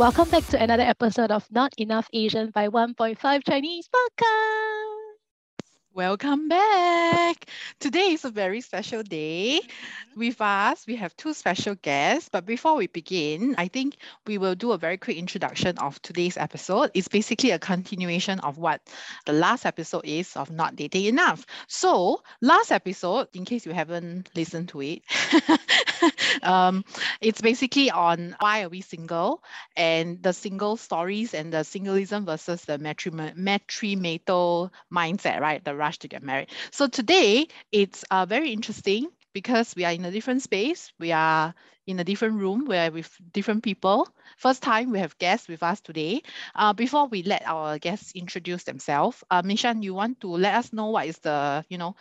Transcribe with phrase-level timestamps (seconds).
[0.00, 5.00] Welcome back to another episode of Not Enough Asian by 1.5 Chinese Podcast.
[5.92, 7.44] Welcome back.
[7.80, 9.60] Today is a very special day.
[10.16, 12.30] With us, we have two special guests.
[12.32, 16.38] But before we begin, I think we will do a very quick introduction of today's
[16.38, 16.92] episode.
[16.94, 18.80] It's basically a continuation of what
[19.26, 21.44] the last episode is of Not Dating Enough.
[21.68, 25.02] So, last episode, in case you haven't listened to it,
[26.42, 26.84] um,
[27.20, 29.42] it's basically on why are we single
[29.76, 33.34] and the single stories and the singleism versus the matrim-
[34.92, 35.64] mindset, right?
[35.64, 36.48] The rush to get married.
[36.70, 40.92] So today it's uh, very interesting because we are in a different space.
[40.98, 41.54] We are
[41.86, 44.08] in a different room where with different people.
[44.36, 46.22] First time we have guests with us today.
[46.54, 50.72] Uh, before we let our guests introduce themselves, uh, Meishan, you want to let us
[50.72, 51.96] know what is the, you know,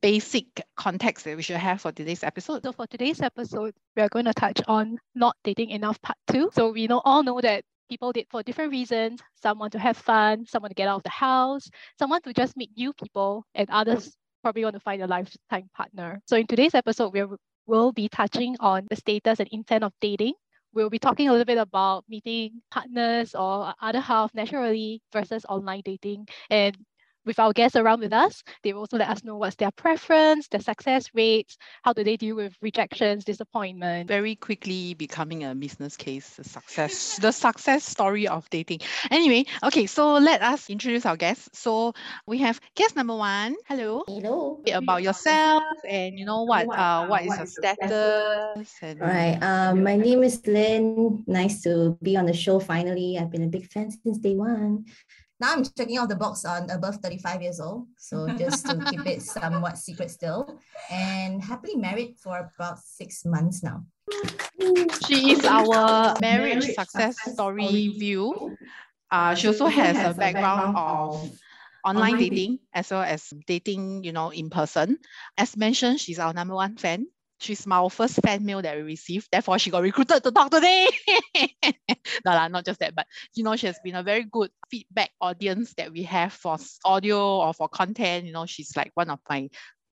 [0.00, 2.62] basic context that we should have for today's episode.
[2.62, 6.50] So for today's episode, we are going to touch on not dating enough part two.
[6.52, 9.20] So we know all know that people date for different reasons.
[9.34, 12.24] Some want to have fun, some want to get out of the house, some want
[12.24, 16.20] to just meet new people, and others probably want to find a lifetime partner.
[16.26, 17.24] So in today's episode, we
[17.66, 20.34] will be touching on the status and intent of dating.
[20.74, 25.82] We'll be talking a little bit about meeting partners or other half naturally versus online
[25.84, 26.76] dating and
[27.24, 30.60] with our guests around with us, they also let us know what's their preference, their
[30.60, 34.08] success rates, how do they deal with rejections, disappointment.
[34.08, 38.80] Very quickly becoming a business case, the success, the success story of dating.
[39.10, 41.58] Anyway, okay, so let us introduce our guests.
[41.58, 41.92] So
[42.26, 43.56] we have guest number one.
[43.66, 44.04] Hello.
[44.06, 44.62] Hello.
[44.72, 49.38] About yourself and you know what uh what is your status and Right.
[49.42, 51.24] Um, my name is Lynn.
[51.26, 53.18] Nice to be on the show finally.
[53.18, 54.84] I've been a big fan since day one.
[55.42, 57.88] Now I'm checking off the box on above 35 years old.
[57.98, 60.60] So just to keep it somewhat secret still.
[60.88, 63.82] And happily married for about six months now.
[65.08, 68.54] she is our marriage success story view.
[69.10, 71.34] Uh, she also has a background of
[71.84, 74.96] online dating as well as dating, you know, in person.
[75.36, 77.08] As mentioned, she's our number one fan.
[77.42, 79.28] She's my first fan mail that we received.
[79.32, 80.88] Therefore, she got recruited to talk today.
[82.24, 85.10] no, la, not just that, but you know, she has been a very good feedback
[85.20, 88.26] audience that we have for audio or for content.
[88.26, 89.48] You know, she's like one of my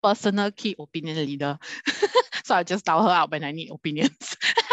[0.03, 1.57] personal key opinion leader.
[2.45, 4.35] so I just dial her out when I need opinions.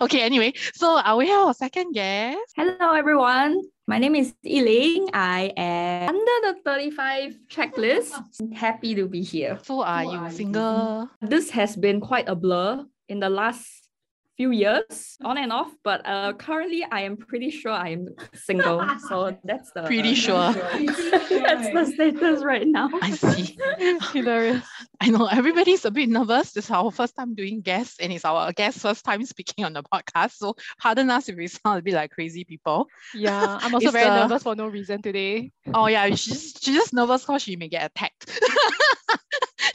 [0.00, 2.52] okay, anyway, so uh, we have our second guest.
[2.56, 3.62] Hello, everyone.
[3.86, 5.08] My name is Yiling.
[5.14, 8.12] I am under the 35 checklist.
[8.54, 9.58] Happy to be here.
[9.62, 11.08] So are you single?
[11.20, 13.85] This has been quite a blur in the last
[14.36, 18.84] few years on and off but uh, currently i am pretty sure i am single
[19.08, 20.52] so that's the Pretty sure.
[20.52, 23.56] that's the status right now I see.
[24.12, 24.64] Hilarious.
[25.00, 26.52] I know everybody's a bit nervous.
[26.52, 29.72] This is our first time doing guests, and it's our guest first time speaking on
[29.74, 30.32] the podcast.
[30.32, 32.88] So pardon us if we sound a bit like crazy people.
[33.14, 35.52] Yeah, I'm also It's very the- nervous for no reason today.
[35.72, 38.30] Oh yeah, she's she's just nervous because she may get attacked.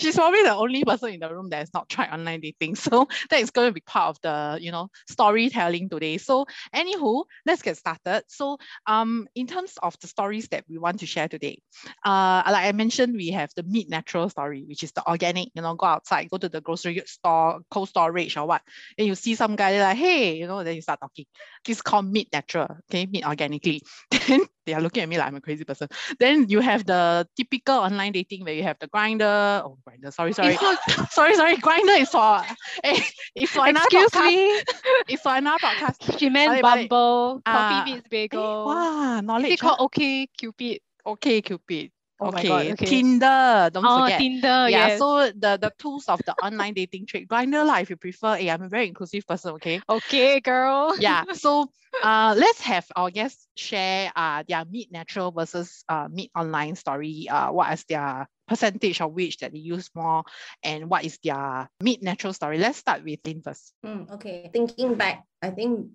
[0.02, 2.76] she's probably the only person in the room that has not tried online dating.
[2.76, 6.18] So that is going to be part of the you know storytelling today.
[6.18, 6.46] So
[6.76, 8.24] anywho, let's get started.
[8.28, 8.58] So
[8.88, 11.62] um in terms of the stories that we want to share today,
[12.06, 15.62] uh like I mentioned, we have the meat natural story, which is the organic, you
[15.62, 18.62] know, go outside, go to the grocery store, cold storage or what,
[18.98, 21.26] and you see some guy like, hey, you know, then you start talking.
[21.68, 23.84] It's called meat natural, okay, meat organically.
[24.28, 25.88] Then they are looking at me like I'm a crazy person.
[26.20, 29.62] Then you have the typical online dating where you have the Grindr.
[29.66, 30.14] Oh, Grindr.
[30.14, 30.56] Sorry, sorry,
[31.10, 31.58] sorry, sorry.
[31.58, 32.42] Grindr is for
[32.84, 33.00] eh,
[33.36, 34.28] it's for another Excuse podcast.
[34.28, 34.62] me.
[35.08, 36.20] It's for another podcast.
[36.20, 36.90] She meant Balik, balik.
[36.90, 38.66] Bumble, Ah, Coffee Meets Eh, Bagel.
[38.66, 39.52] wow, Is knowledge.
[39.52, 40.80] it called OK Cupid?
[41.06, 41.92] Okay, Cupid.
[42.22, 42.48] Oh my okay.
[42.48, 42.86] God, okay.
[42.86, 43.70] Tinder.
[43.74, 44.20] Don't Oh, forget.
[44.20, 45.00] Tinder, yeah, yes.
[45.00, 48.36] so the the tools of the online dating trade Grindr lah, if you prefer.
[48.38, 49.82] Hey, I'm a very inclusive person, okay?
[49.90, 50.94] okay, girl.
[51.00, 51.68] yeah so
[52.04, 57.28] uh let's have our guests share uh their meet natural versus uh meet online story
[57.30, 60.24] uh what is their percentage of which that they use more
[60.64, 64.50] and what is their meet natural story let's start with Lynn first Hmm, okay.
[64.54, 65.90] Thinking back, I think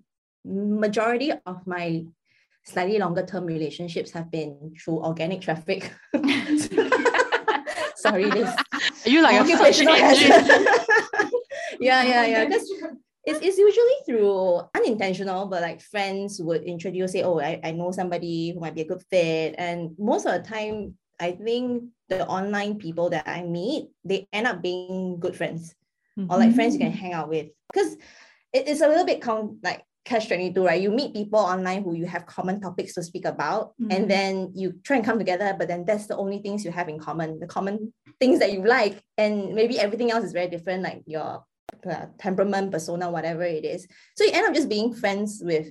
[0.45, 2.05] majority of my
[2.67, 5.93] slightly longer term relationships have been through organic traffic.
[7.95, 8.53] Sorry, this
[9.05, 9.95] are you like a search occupational
[11.79, 12.45] yeah, yeah, yeah.
[12.45, 12.69] Because
[13.25, 17.91] it's, it's usually through unintentional, but like friends would introduce, say, oh, I, I know
[17.91, 19.55] somebody who might be a good fit.
[19.57, 24.47] And most of the time, I think the online people that I meet, they end
[24.47, 25.73] up being good friends
[26.17, 26.99] or like friends you can mm-hmm.
[26.99, 27.47] hang out with.
[27.71, 27.93] Because
[28.53, 30.81] it, it's a little bit com- like catch 22, right?
[30.81, 33.93] You meet people online who you have common topics to speak about, Mhm.
[33.93, 36.89] and then you try and come together, but then that's the only things you have
[36.89, 38.95] in common, the common things that you like.
[39.17, 41.43] And maybe everything else is very different, like your
[41.85, 43.87] uh, temperament, persona, whatever it is.
[44.15, 45.67] So you end up just being friends with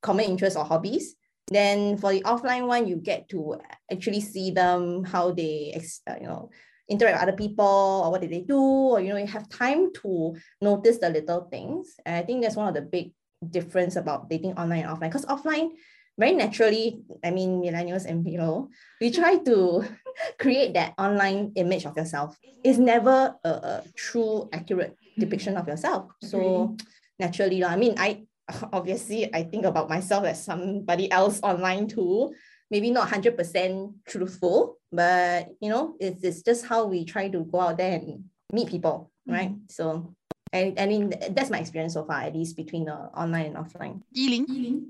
[0.00, 1.16] common interests or hobbies.
[1.48, 3.58] Then for the offline one, you get to
[3.92, 5.74] actually see them, how they,
[6.08, 6.50] uh, you know,
[6.88, 8.60] interact with other people or what did they do,
[8.94, 11.94] or, you know, you have time to notice the little things.
[12.06, 13.12] And I think that's one of the big
[13.48, 15.70] difference about dating online and offline because offline
[16.18, 18.68] very naturally, I mean, millennials and below,
[19.00, 19.84] we try to
[20.38, 22.36] create that online image of yourself.
[22.62, 26.12] It's never a, a true, accurate depiction of yourself.
[26.22, 26.76] So
[27.18, 28.26] naturally, I mean, I
[28.72, 32.34] obviously I think about myself as somebody else online too.
[32.70, 37.60] Maybe not 100% truthful, but you know, it's, it's just how we try to go
[37.60, 39.50] out there and meet people, right?
[39.50, 39.66] Mm-hmm.
[39.68, 40.14] So
[40.52, 44.02] I, I mean, that's my experience so far, at least between the online and offline.
[44.12, 44.86] Yiling.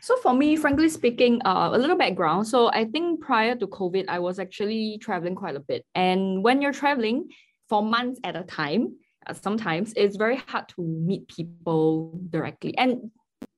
[0.00, 2.46] So for me, frankly speaking, uh, a little background.
[2.46, 5.84] So I think prior to COVID, I was actually traveling quite a bit.
[5.94, 7.28] And when you're traveling
[7.68, 12.76] for months at a time, uh, sometimes it's very hard to meet people directly.
[12.78, 13.10] And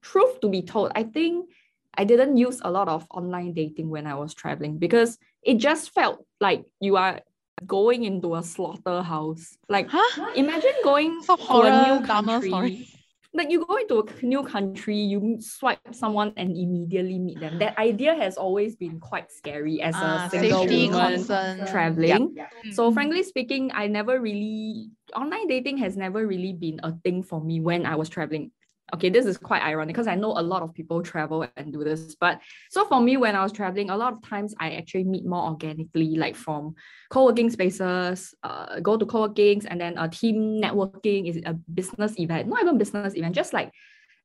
[0.02, 1.50] truth to be told, I think
[1.94, 5.90] I didn't use a lot of online dating when I was traveling because it just
[5.92, 7.20] felt like you are
[7.66, 9.56] going into a slaughterhouse.
[9.68, 10.32] Like, huh?
[10.36, 12.86] imagine going so to a new country.
[13.34, 17.58] Like you go into a new country, you swipe someone and immediately meet them.
[17.58, 21.66] That idea has always been quite scary as a ah, single woman concern.
[21.66, 22.32] traveling.
[22.34, 22.48] Yep.
[22.64, 22.74] Yep.
[22.74, 27.40] So frankly speaking, I never really online dating has never really been a thing for
[27.40, 28.50] me when I was traveling
[28.94, 31.84] okay, this is quite ironic because I know a lot of people travel and do
[31.84, 32.14] this.
[32.14, 32.40] But
[32.70, 35.44] so for me, when I was traveling, a lot of times I actually meet more
[35.44, 36.74] organically, like from
[37.10, 42.48] co-working spaces, uh, go to co-workings, and then a team networking is a business event,
[42.48, 43.72] not even business event, just like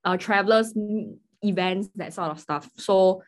[0.05, 0.73] uh, travelers
[1.41, 2.69] events, that sort of stuff.
[2.77, 3.21] So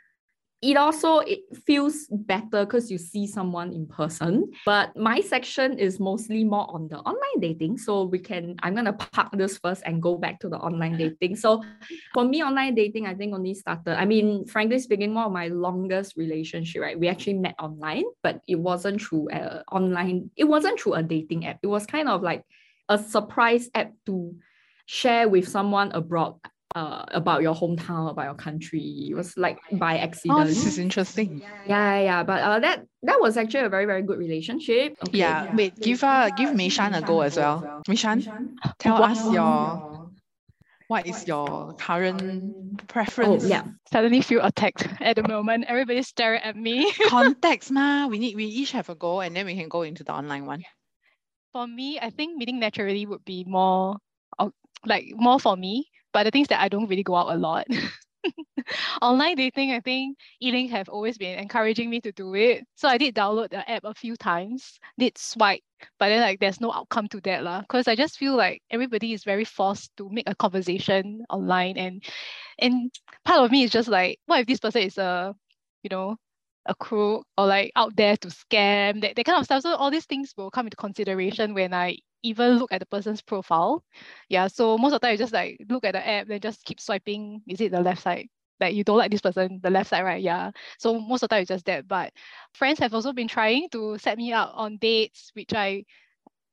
[0.66, 4.50] it also it feels better because you see someone in person.
[4.66, 7.78] But my section is mostly more on the online dating.
[7.78, 11.36] So we can i'm gonna park this first and go back to the online dating.
[11.36, 11.62] So
[12.14, 15.48] for me online dating i think only started i mean frankly speaking one of my
[15.48, 17.00] longest relationship right?
[17.00, 21.46] We actually met online but it wasn't through a online it wasn't through a dating
[21.46, 21.60] app.
[21.62, 22.44] It was kind of like
[22.90, 24.36] a surprise app to
[24.88, 26.36] share with someone abroad
[26.76, 29.08] uh, about your hometown, about your country.
[29.10, 30.40] It was like by accident.
[30.40, 31.42] Oh, this is interesting.
[31.66, 32.24] Yeah, yeah, yeah.
[32.24, 34.94] but uh, that that was actually a very very good relationship.
[35.08, 35.20] Okay.
[35.20, 35.56] Yeah, yeah.
[35.56, 37.82] wait, give uh give Meishan a go as well.
[37.88, 38.28] Meishan,
[38.78, 40.12] tell us your
[40.90, 42.22] what is your current
[42.88, 43.46] preference?
[43.46, 43.64] Oh, yeah.
[43.92, 45.66] Suddenly feel attacked at the moment.
[45.68, 46.92] Everybody's staring at me.
[47.08, 48.08] Context, ma.
[48.12, 50.46] We need we each have a go and then we can go into the online
[50.46, 50.64] one.
[51.54, 53.96] For me, I think meeting naturally would be more
[54.86, 57.68] like more for me but the things that I don't really go out a lot.
[59.02, 62.64] Online dating, I think Yiling have always been encouraging me to do it.
[62.76, 65.60] So I did download the app a few times, did swipe,
[66.00, 67.60] but then like there's no outcome to that lah.
[67.60, 72.02] Because I just feel like everybody is very forced to make a conversation online, and
[72.60, 72.90] and
[73.26, 75.36] part of me is just like, what if this person is a,
[75.84, 76.16] you know,
[76.66, 79.62] a crook or like out there to scam that, that kind of stuff.
[79.62, 83.22] So all these things will come into consideration when I even look at the person's
[83.22, 83.84] profile.
[84.30, 86.64] Yeah, so most of the time you just like look at the app, then just
[86.66, 87.42] keep swiping.
[87.48, 88.28] Is it the left side?
[88.60, 90.22] Like you don't like this person, the left side, right?
[90.24, 90.52] Yeah.
[90.80, 91.88] So most of the time it's just that.
[91.88, 92.14] But
[92.54, 95.84] friends have also been trying to set me up on dates, which I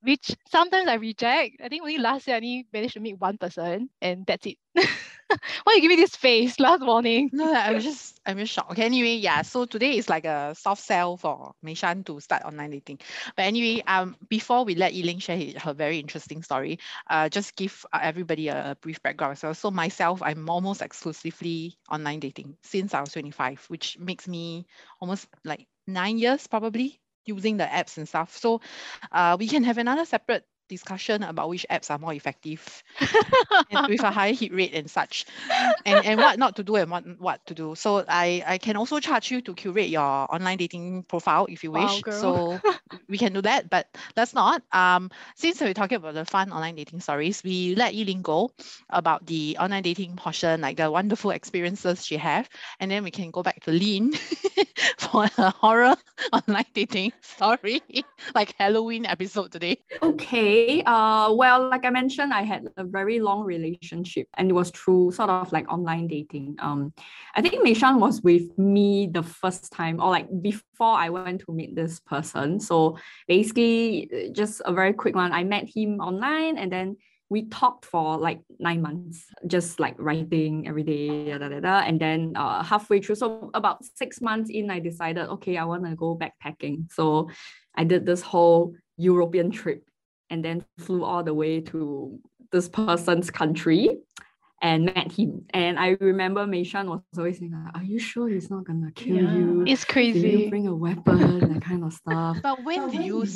[0.03, 1.61] which sometimes I reject.
[1.63, 4.59] I think only last year I only managed to meet one person and that's it.
[5.65, 6.61] Why you give me this face?
[6.61, 7.31] Last warning.
[7.33, 8.73] No, I'm just I'm just shocked.
[8.73, 9.43] Okay, anyway, yeah.
[9.43, 12.99] So today is like a soft sell for Meishan to start online dating.
[13.37, 16.79] But anyway, um, before we let Yiling share her very interesting story,
[17.09, 19.55] uh, just give uh, everybody a brief background well.
[19.55, 24.67] So myself, I'm almost exclusively online dating since I was 25, which makes me
[25.01, 28.37] almost like nine years probably using the apps and stuff.
[28.37, 28.61] So
[29.11, 32.83] uh, we can have another separate discussion about which apps are more effective
[33.89, 35.27] with a high hit rate and such
[35.85, 37.75] and, and what not to do and what, what to do.
[37.75, 41.73] So I, I can also charge you to curate your online dating profile if you
[41.73, 42.03] wish.
[42.05, 42.61] Wow, so
[43.09, 44.63] we can do that but let's not.
[44.73, 48.51] Um since we're talking about the fun online dating stories we let Yiling go
[48.91, 52.49] about the online dating portion like the wonderful experiences she have
[52.81, 54.13] and then we can go back to Lynn
[54.99, 55.95] for a horror
[56.33, 57.83] online dating story
[58.35, 59.79] like Halloween episode today.
[60.03, 60.83] Okay Okay.
[60.85, 65.13] Uh, well, like I mentioned, I had a very long relationship, and it was through
[65.13, 66.57] sort of like online dating.
[66.59, 66.93] Um,
[67.35, 71.53] I think Meishan was with me the first time, or like before I went to
[71.53, 72.61] meet this person.
[72.61, 75.33] So basically, just a very quick one.
[75.33, 76.97] I met him online, and then
[77.31, 81.99] we talked for like nine months, just like writing every day, da, da, da, and
[81.99, 85.97] then uh, halfway through, so about six months in, I decided, okay, I want to
[85.97, 86.93] go backpacking.
[86.93, 87.31] So
[87.75, 89.83] I did this whole European trip
[90.33, 92.19] and then flew all the way to
[92.51, 93.89] this person's country.
[94.63, 95.45] and met him.
[95.53, 99.35] And I remember Meishan was always saying, Are you sure he's not gonna kill yeah.
[99.35, 99.65] you?
[99.67, 100.23] It's crazy.
[100.23, 101.41] Did you bring a weapon?
[101.53, 102.37] that kind of stuff.
[102.43, 103.27] But when but did you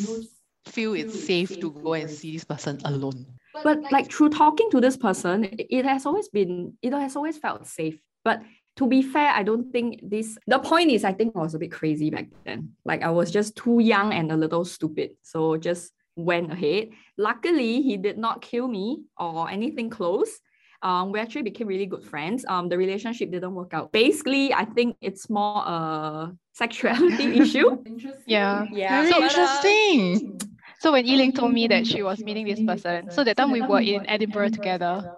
[0.66, 3.26] feel it's safe to go and see this person alone?
[3.64, 7.66] But like through talking to this person, it has always been, it has always felt
[7.66, 7.98] safe.
[8.24, 8.42] But
[8.76, 11.58] to be fair, I don't think this the point is I think I was a
[11.58, 12.76] bit crazy back then.
[12.84, 15.10] Like I was just too young and a little stupid.
[15.22, 16.90] So just went ahead.
[17.16, 20.40] Luckily, he did not kill me or anything close.
[20.82, 22.44] Um, we actually became really good friends.
[22.48, 23.92] Um, the relationship didn't work out.
[23.92, 27.82] Basically, I think it's more a sexuality issue.
[27.86, 28.24] Interesting.
[28.26, 28.66] Yeah.
[28.72, 29.02] Yeah.
[29.02, 30.40] Very so, interesting.
[30.78, 33.62] So when Yiling told me that she was meeting this person, so that time we
[33.62, 35.16] were in Edinburgh together,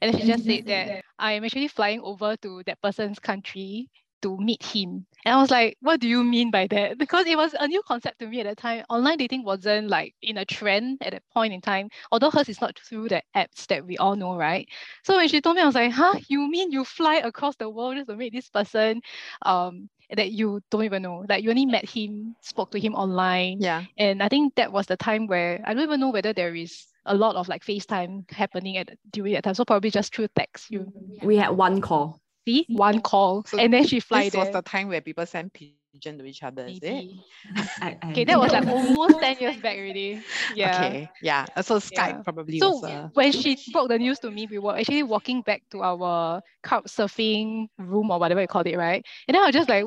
[0.00, 3.90] and she just said that I am actually flying over to that person's country
[4.22, 5.06] to meet him.
[5.24, 6.98] And I was like, what do you mean by that?
[6.98, 8.84] Because it was a new concept to me at that time.
[8.88, 12.60] Online dating wasn't like in a trend at that point in time, although hers is
[12.60, 14.68] not through the apps that we all know, right?
[15.04, 17.68] So when she told me, I was like, huh, you mean you fly across the
[17.68, 19.00] world just to meet this person
[19.44, 21.24] um, that you don't even know?
[21.28, 23.58] Like you only met him, spoke to him online.
[23.60, 23.84] Yeah.
[23.98, 26.86] And I think that was the time where I don't even know whether there is
[27.04, 29.54] a lot of like FaceTime happening at during that time.
[29.54, 30.70] So probably just through text.
[30.70, 34.44] You we had one call see one call so and then she fly this there.
[34.44, 37.10] was the time where people send pigeon to each other is it?
[38.06, 40.22] Okay that was like almost 10 years back already.
[40.54, 40.76] Yeah.
[40.76, 41.44] Okay yeah.
[41.60, 42.22] So skype yeah.
[42.22, 43.08] probably so was, uh...
[43.14, 46.84] when she broke the news to me we were actually walking back to our couch
[46.84, 49.04] surfing room or whatever you called it right?
[49.26, 49.84] And then i was just like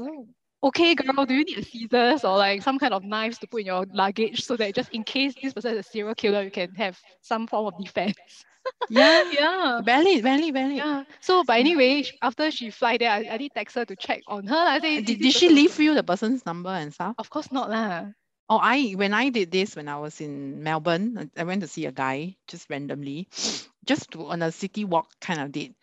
[0.64, 3.62] okay girl do you need a scissors or like some kind of knives to put
[3.62, 6.52] in your luggage so that just in case this person is a serial killer you
[6.52, 8.46] can have some form of defense
[8.90, 9.82] yeah, yeah.
[9.82, 10.78] Valid, valid, valid.
[10.78, 11.04] Yeah.
[11.20, 14.48] So, but anyway, after she fly there, I, I did text her to check on
[14.48, 14.56] her.
[14.56, 17.16] I say, did, did she leave you the person's number and stuff?
[17.18, 18.06] Of course not lah.
[18.50, 21.86] Oh, I when I did this when I was in Melbourne, I went to see
[21.86, 23.30] a guy just randomly,
[23.86, 25.76] just to, on a city walk kind of date.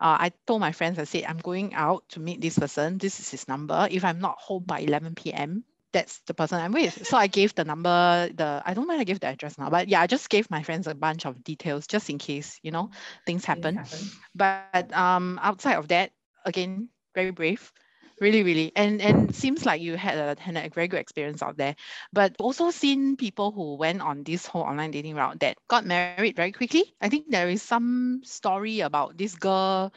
[0.00, 2.98] Uh, I told my friends, I said, I'm going out to meet this person.
[2.98, 3.88] This is his number.
[3.90, 5.64] If I'm not home by 11 p.m.,
[5.94, 7.06] that's the person I'm with.
[7.06, 9.88] So I gave the number, the I don't know I gave the address now, but
[9.88, 12.90] yeah, I just gave my friends a bunch of details just in case, you know,
[13.24, 13.76] things happen.
[13.76, 14.10] Happen.
[14.34, 16.10] But um outside of that,
[16.44, 17.72] again, very brave.
[18.20, 18.72] Really, really.
[18.76, 21.74] And and seems like you had a, had a very good experience out there.
[22.12, 26.36] But also seen people who went on this whole online dating route that got married
[26.36, 26.94] very quickly.
[27.00, 29.92] I think there is some story about this girl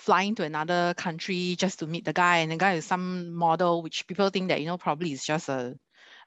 [0.00, 3.82] flying to another country just to meet the guy and the guy is some model
[3.82, 5.76] which people think that you know probably is just a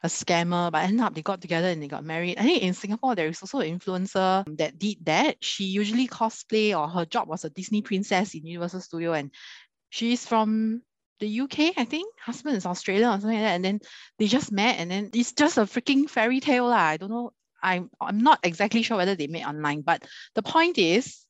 [0.03, 2.38] a scammer but end up they got together and they got married.
[2.38, 5.38] I think in singapore there is also an influencer that did that.
[5.42, 9.32] She usually cosplay or her job was a disney princess in universal studio and
[9.89, 10.82] she's from
[11.20, 12.13] the uk i think.
[12.20, 13.80] Husband is australian or something like that and then
[14.20, 16.94] they just met and then it's just a freaking fairy tale lah.
[16.94, 17.32] i don't know.
[17.63, 20.03] I'm, I'm not exactly sure whether they met online but
[20.36, 21.23] the point is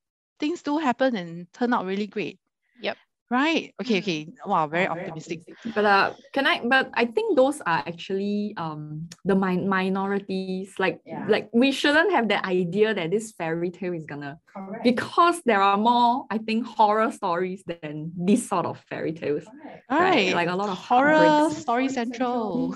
[0.44, 2.38] things do happen and turn out really great.
[2.82, 2.98] Yep.
[3.32, 3.74] Right.
[3.80, 4.00] Okay.
[4.04, 4.28] Okay.
[4.46, 4.68] Wow.
[4.68, 5.40] Very, very optimistic.
[5.40, 5.74] optimistic.
[5.74, 6.60] But uh, can I?
[6.60, 10.76] But I think those are actually um the min- minorities.
[10.78, 11.26] Like yeah.
[11.32, 14.84] like we shouldn't have the idea that this fairy tale is gonna Correct.
[14.84, 19.48] because there are more I think horror stories than this sort of fairy tales.
[19.90, 19.90] Right.
[19.90, 20.36] right.
[20.36, 22.76] Like a lot of horror story central.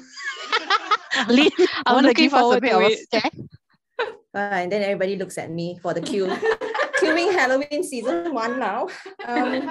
[1.28, 1.52] Lee,
[1.86, 3.32] I want to give us a bit of a scare.
[4.38, 6.30] Uh, and then everybody looks at me for the cue.
[7.08, 8.88] queuing Halloween season one now.
[9.26, 9.70] Um,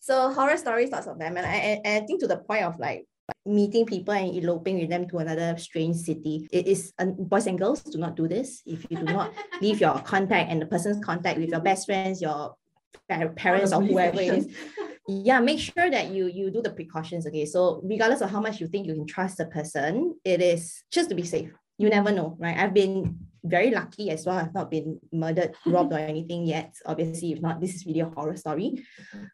[0.00, 1.36] so horror stories, lots of them.
[1.36, 3.06] And I, and I think to the point of like
[3.44, 6.48] meeting people and eloping with them to another strange city.
[6.50, 8.62] It is uh, boys and girls do not do this.
[8.66, 12.20] If you do not leave your contact and the person's contact with your best friends,
[12.20, 12.56] your
[13.08, 14.56] parents or whoever it is.
[15.08, 17.26] Yeah, make sure that you you do the precautions.
[17.26, 20.82] Okay, so regardless of how much you think you can trust the person, it is
[20.90, 21.50] just to be safe.
[21.78, 22.56] You never know, right?
[22.56, 24.36] I've been very lucky as well.
[24.36, 26.74] I've not been murdered, robbed, or anything yet.
[26.84, 28.84] Obviously, if not, this is really a horror story.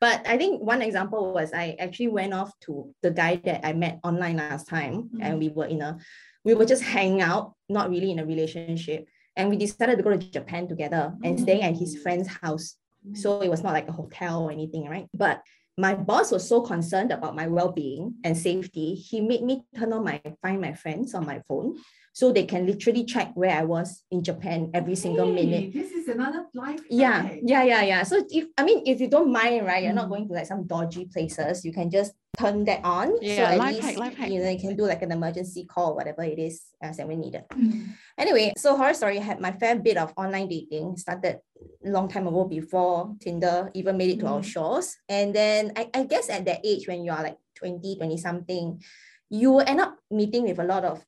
[0.01, 3.73] But I think one example was I actually went off to the guy that I
[3.73, 5.23] met online last time, mm-hmm.
[5.23, 5.99] and we were in a,
[6.45, 9.09] we were just hanging out, not really in a relationship.
[9.37, 11.43] And we decided to go to Japan together and mm-hmm.
[11.43, 12.77] staying at his friend's house.
[13.15, 15.09] So it was not like a hotel or anything, right?
[15.15, 15.43] But
[15.79, 20.05] my boss was so concerned about my well-being and safety, he made me turn on
[20.05, 21.79] my find my friends on my phone
[22.12, 25.73] so they can literally check where I was in Japan every single hey, minute.
[25.73, 26.81] This is another life.
[26.90, 28.02] Yeah, yeah, yeah, yeah.
[28.02, 30.02] So if I mean, if you don't mind, right, you're mm.
[30.04, 31.64] not going to like some dodgy places.
[31.64, 33.16] You can just turn that on.
[33.23, 34.31] Yeah, so at life least hack, life hack.
[34.31, 37.21] you know you can do like an emergency call, whatever it is, as and when
[37.21, 37.45] needed.
[37.49, 37.97] Mm.
[38.19, 40.97] Anyway, so horror story had my fair bit of online dating.
[40.99, 41.38] Started
[41.85, 44.33] a long time ago before Tinder even made it to mm.
[44.33, 44.97] our shores.
[45.09, 48.83] And then I, I guess at that age when you are like 20, 20 something,
[49.31, 51.02] you end up meeting with a lot of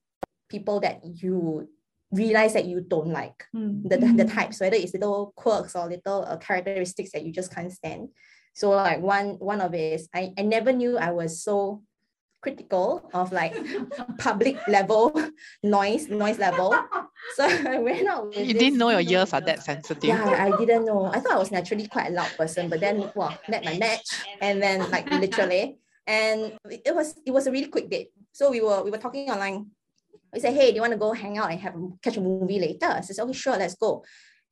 [0.49, 1.69] people that you
[2.13, 3.83] realize that you don't like mm.
[3.89, 7.55] the, the, the, types, whether it's little quirks or little uh, characteristics that you just
[7.55, 8.09] can't stand.
[8.55, 11.83] So like one one of it is I, I never knew I was so
[12.41, 13.57] critical of like
[14.19, 15.11] public level
[15.63, 16.71] noise noise level.
[17.35, 18.37] So I went out.
[18.37, 20.05] you didn't know your ears are that sensitive.
[20.05, 21.07] Yeah, I didn't know.
[21.07, 24.07] I thought I was naturally quite a loud person, but then well, met my match,
[24.41, 28.11] and then like literally, and it was it was a really quick date.
[28.33, 29.73] So we were we were talking online
[30.33, 32.59] we said, hey, do you want to go hang out and have catch a movie
[32.59, 32.87] later?
[32.87, 34.05] I said, okay, sure, let's go.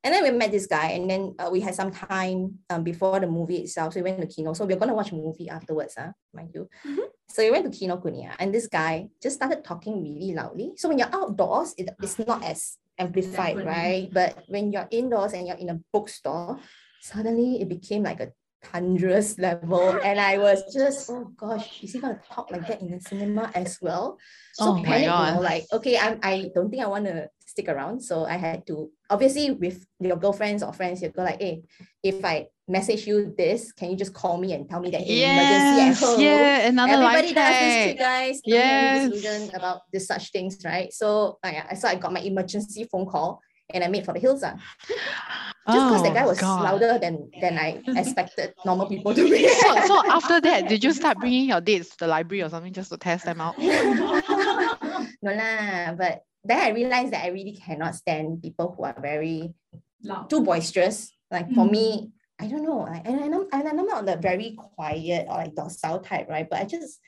[0.05, 3.21] And then we met this guy, and then uh, we had some time um, before
[3.21, 3.95] the movie itself.
[3.95, 4.53] So we went to Kino.
[4.53, 6.69] So we are going to watch a movie afterwards, uh, mind you.
[6.85, 7.07] Mm-hmm.
[7.29, 10.73] So we went to Kinokuniya, and this guy just started talking really loudly.
[10.77, 13.65] So when you're outdoors, it, it's not as amplified, Definitely.
[13.65, 14.09] right?
[14.13, 16.59] But when you're indoors and you're in a bookstore,
[17.01, 19.99] suddenly it became like a thunderous level.
[20.03, 23.51] And I was just, oh gosh, is he gonna talk like that in the cinema
[23.55, 24.19] as well?
[24.55, 27.69] So oh panic, you know, like, okay, I'm I don't think I want to stick
[27.69, 28.01] around.
[28.01, 31.63] So I had to obviously with your girlfriends or friends, you go like, hey,
[32.03, 35.37] if I message you this, can you just call me and tell me that yes,
[35.37, 36.21] emergency at home?
[36.21, 38.41] Yeah, another Everybody does this too, guys.
[38.45, 39.55] Yes.
[39.55, 40.93] about this such things, right?
[40.93, 43.41] So I, so I got my emergency phone call
[43.71, 44.43] and I made for the hills.
[44.43, 44.57] Uh.
[45.71, 46.65] Just because oh, the guy was God.
[46.65, 49.49] louder than than I expected normal people to be.
[49.63, 52.73] so, so after that, did you start bringing your dates to the library or something
[52.73, 53.57] just to test them out?
[55.23, 59.55] no lah, but then I realized that I really cannot stand people who are very
[60.03, 60.29] Loud.
[60.29, 61.15] too boisterous.
[61.31, 61.55] Like mm.
[61.55, 62.83] for me, I don't know.
[62.83, 66.51] I, and, I'm, and I'm not the very quiet or like docile type, right?
[66.51, 66.99] But I just,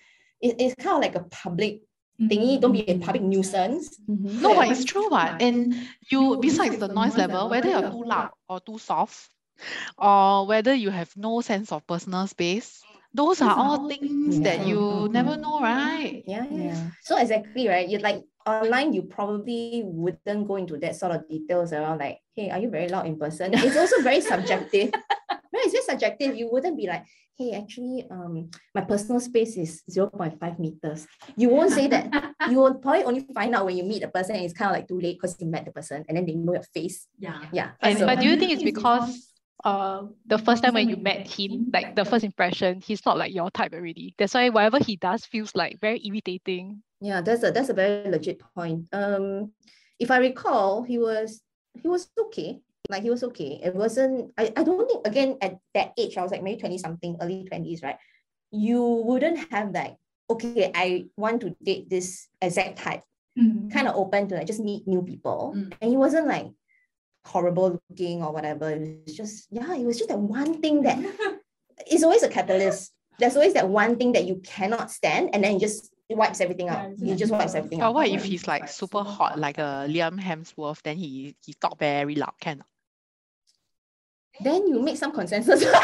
[0.40, 1.82] it, it's kind of like a public
[2.20, 3.98] thingy, don't be a public nuisance.
[4.08, 4.40] Mm-hmm.
[4.42, 5.40] No, but it's true, what?
[5.42, 5.74] And
[6.10, 9.30] you, besides the noise level, whether you're too loud or too soft,
[9.98, 12.82] or whether you have no sense of personal space,
[13.14, 14.42] those are all things yeah.
[14.42, 15.12] that you mm-hmm.
[15.12, 16.22] never know, right?
[16.26, 16.90] Yeah, yeah.
[17.02, 17.88] So exactly, right?
[17.88, 22.50] You like online, you probably wouldn't go into that sort of details around like, hey,
[22.50, 23.54] are you very loud in person?
[23.54, 24.90] It's also very subjective.
[25.30, 25.64] right?
[25.64, 26.36] It's very subjective.
[26.36, 27.04] You wouldn't be like,
[27.36, 31.06] hey, actually, um, my personal space is 0.5 meters.
[31.36, 32.34] You won't say that.
[32.50, 34.76] you will probably only find out when you meet the person and it's kind of
[34.76, 37.06] like too late because you met the person and then they know your face.
[37.18, 37.40] Yeah.
[37.52, 37.70] Yeah.
[37.80, 41.26] And, so, but do you think it's because uh, the first time when you met
[41.26, 44.14] him, like the first impression, he's not like your type already.
[44.18, 46.82] That's why whatever he does feels like very irritating.
[47.00, 48.86] Yeah, that's a that's a very legit point.
[48.92, 49.52] Um,
[49.98, 51.40] if I recall, he was
[51.82, 53.60] he was okay like he was okay.
[53.62, 56.78] It wasn't, I, I don't think, again, at that age, I was like maybe 20
[56.78, 57.96] something, early 20s, right?
[58.50, 59.96] You wouldn't have like,
[60.28, 63.02] okay, I want to date this exact type,
[63.38, 63.68] mm-hmm.
[63.68, 65.54] kind of open to like just meet new people.
[65.56, 65.72] Mm-hmm.
[65.80, 66.48] And he wasn't like
[67.24, 68.70] horrible looking or whatever.
[68.70, 70.98] It was just, yeah, it was just that one thing that
[71.90, 72.92] is always a catalyst.
[73.18, 76.40] There's always that one thing that you cannot stand, and then you just it wipes
[76.40, 76.90] everything out.
[77.00, 77.90] He just wipes everything out.
[77.90, 80.82] but what if he's like super hot, like a Liam Hemsworth?
[80.82, 82.64] Then he he talk very loud, can
[84.40, 85.64] then you make some consensus.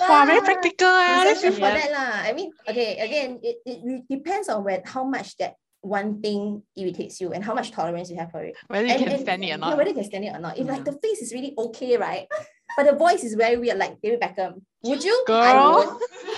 [0.00, 0.88] wow, very practical.
[0.88, 1.34] Eh?
[1.34, 2.28] for that lah.
[2.28, 7.20] I mean, okay, again, it, it depends on where, how much that one thing irritates
[7.20, 8.54] you and how much tolerance you have for it.
[8.68, 9.70] Whether you and, can and, stand it or not.
[9.70, 10.58] Yeah, whether you can stand it or not.
[10.58, 10.72] If yeah.
[10.72, 12.26] like the face is really okay, right?
[12.76, 14.62] But the voice is very weird, like David Beckham.
[14.84, 15.24] Would you?
[15.26, 15.42] Girl.
[15.42, 15.88] I would.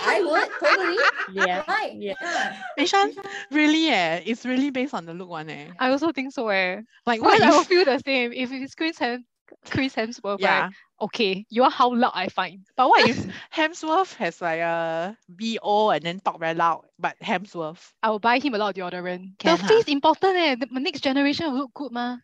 [0.01, 0.97] I would, totally.
[1.47, 1.63] Yeah.
[1.67, 1.93] Right.
[1.95, 2.57] Yeah.
[2.77, 3.13] Meishan,
[3.51, 5.67] really eh, it's really based on the look one eh.
[5.79, 6.81] I also think so eh.
[7.05, 8.33] Like what I will feel the same.
[8.33, 9.25] If it's Chris Hem
[9.69, 10.61] Chris Hemsworth, yeah.
[10.63, 10.73] right?
[11.01, 12.65] Okay, you are how loud I find.
[12.77, 17.91] But what if Hemsworth has like a BO and then talk very loud, but Hemsworth?
[18.01, 19.37] I will buy him a lot of deodorant.
[19.39, 20.55] Can, the face important eh.
[20.55, 22.17] The next generation will look good ma.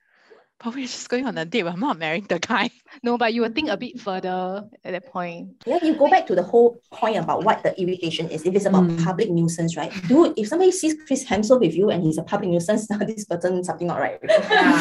[0.61, 1.65] But we're just going on a date.
[1.65, 2.69] I'm not marrying the guy.
[3.03, 5.63] No, but you would think a bit further at that point.
[5.67, 8.45] Yeah, you go back to the whole point about what the irritation is.
[8.47, 9.03] If it's about mm.
[9.05, 9.93] public nuisance, right?
[10.07, 13.25] Dude, if somebody sees Chris Hemsworth with you and he's a public nuisance, now this
[13.25, 14.19] person something not right.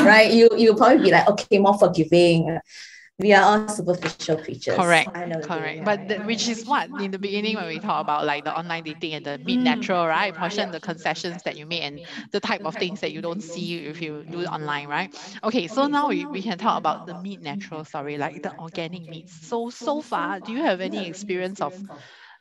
[0.05, 0.33] Right?
[0.33, 2.59] You you will probably be like, okay, more forgiving
[3.19, 4.75] we are all superficial creatures.
[4.75, 5.11] Correct.
[5.43, 5.85] Correct.
[5.85, 8.85] But the, which is what in the beginning when we talk about like the online
[8.85, 9.65] dating and the meet mm.
[9.65, 10.35] natural, right?
[10.35, 12.01] Portion the concessions that you make and
[12.33, 15.11] the type of things that you don't see if you do it online, right?
[15.43, 19.07] Okay, so now we, we can talk about the meat natural sorry, like the organic
[19.09, 19.35] meats.
[19.43, 21.75] So so far, do you have any experience of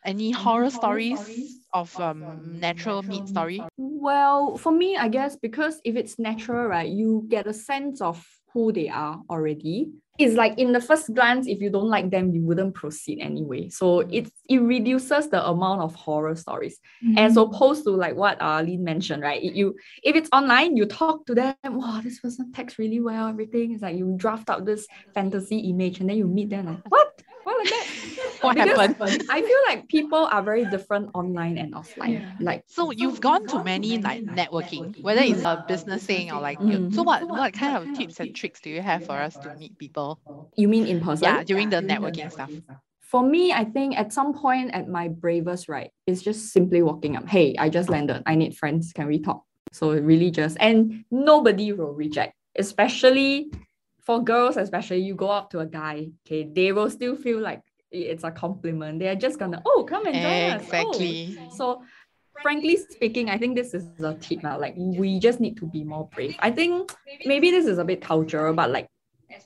[0.06, 1.22] any horror stories
[1.74, 3.68] of um, natural meat story?
[3.78, 8.26] Well, for me, I guess because if it's natural, right, you get a sense of
[8.54, 12.34] who they are already it's like in the first glance, if you don't like them,
[12.34, 13.70] you wouldn't proceed anyway.
[13.70, 17.18] So it it reduces the amount of horror stories mm-hmm.
[17.18, 19.42] as opposed to like what uh, Lynn mentioned, right?
[19.42, 23.28] It, you if it's online, you talk to them, wow, this person texts really well,
[23.28, 23.74] everything.
[23.74, 27.22] It's like you draft out this fantasy image and then you meet them like, what?
[27.44, 27.88] What like that?
[28.42, 29.24] What happened?
[29.30, 32.22] I feel like people are very different online and offline.
[32.22, 32.32] Yeah.
[32.40, 36.60] Like so, you've gone to many like networking, whether it's a business thing or like.
[36.60, 36.94] Mm.
[36.94, 39.78] So what what kind of tips and tricks do you have for us to meet
[39.78, 40.20] people?
[40.56, 41.24] You mean in person?
[41.24, 42.52] Yeah, during the networking stuff.
[43.00, 47.16] For me, I think at some point at my bravest, right, it's just simply walking
[47.16, 47.28] up.
[47.28, 48.22] Hey, I just landed.
[48.26, 48.92] I need friends.
[48.92, 49.44] Can we talk?
[49.72, 53.52] So really just and nobody will reject, especially
[54.08, 57.62] for girls, especially you go up to a guy, okay, they will still feel like
[57.92, 59.00] it's a compliment.
[59.00, 61.38] They're just gonna, oh, come and join exactly.
[61.40, 61.48] us.
[61.52, 61.56] Oh.
[61.56, 61.84] So
[62.42, 64.60] frankly speaking, I think this is a tip now.
[64.60, 66.36] Like we just need to be more brave.
[66.40, 66.94] I think
[67.26, 68.88] maybe this is a bit cultural, but like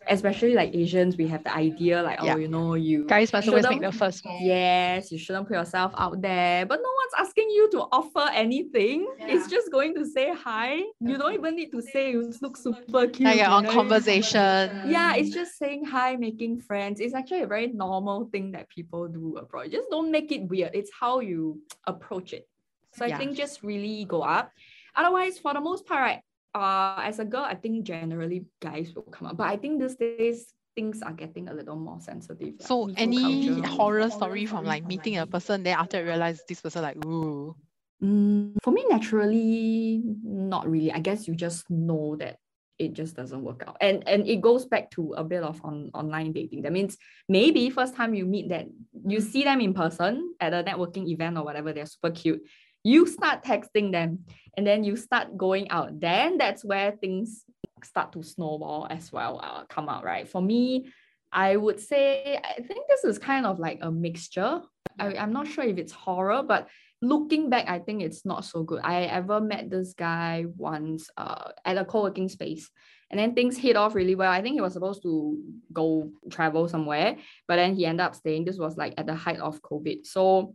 [0.08, 2.36] especially like Asians, we have the idea like, oh, yeah.
[2.36, 4.42] oh, you know, you guys must always make the first move.
[4.42, 9.08] Yes, you shouldn't put yourself out there, but no one's asking you to offer anything.
[9.20, 9.28] Yeah.
[9.28, 10.82] It's just going to say hi.
[11.00, 13.22] You don't even need to say you look super cute.
[13.22, 13.72] Like on know?
[13.72, 14.84] conversation.
[14.86, 17.00] Yeah, it's just saying hi, making friends.
[17.00, 19.72] It's actually a very normal thing that people do abroad.
[19.72, 20.72] Just don't make it weird.
[20.74, 22.48] It's how you approach it.
[22.94, 23.16] So yeah.
[23.16, 24.52] I think just really go up.
[24.96, 26.22] Otherwise, for the most part, right,
[26.54, 29.96] uh, as a girl, I think generally guys will come up, but I think these
[29.96, 32.54] days things are getting a little more sensitive.
[32.60, 33.68] Like so any culture.
[33.68, 37.56] horror story from like meeting a person, then after realize this person like ooh.
[38.04, 40.92] Mm, for me, naturally, not really.
[40.92, 42.38] I guess you just know that
[42.80, 43.78] it just doesn't work out.
[43.80, 46.64] And and it goes back to a bit of on online dating.
[46.64, 46.98] That means
[47.30, 48.66] maybe first time you meet that
[49.06, 52.42] you see them in person at a networking event or whatever, they're super cute
[52.84, 54.20] you start texting them
[54.58, 56.00] and then you start going out.
[56.00, 57.46] Then that's where things
[57.84, 60.28] start to snowball as well uh, come out right?
[60.28, 60.92] For me
[61.32, 64.62] i would say i think this is kind of like a mixture.
[65.00, 66.68] I, i'm not sure if it's horror but
[67.02, 68.82] looking back i think it's not so good.
[68.84, 72.70] I ever met this guy once uh, at a co-working space
[73.10, 74.32] and then things hit off really well.
[74.32, 75.38] I think he was supposed to
[75.74, 77.18] go travel somewhere
[77.48, 78.46] but then he ended up staying.
[78.46, 80.06] This was like at the height of covid.
[80.06, 80.54] So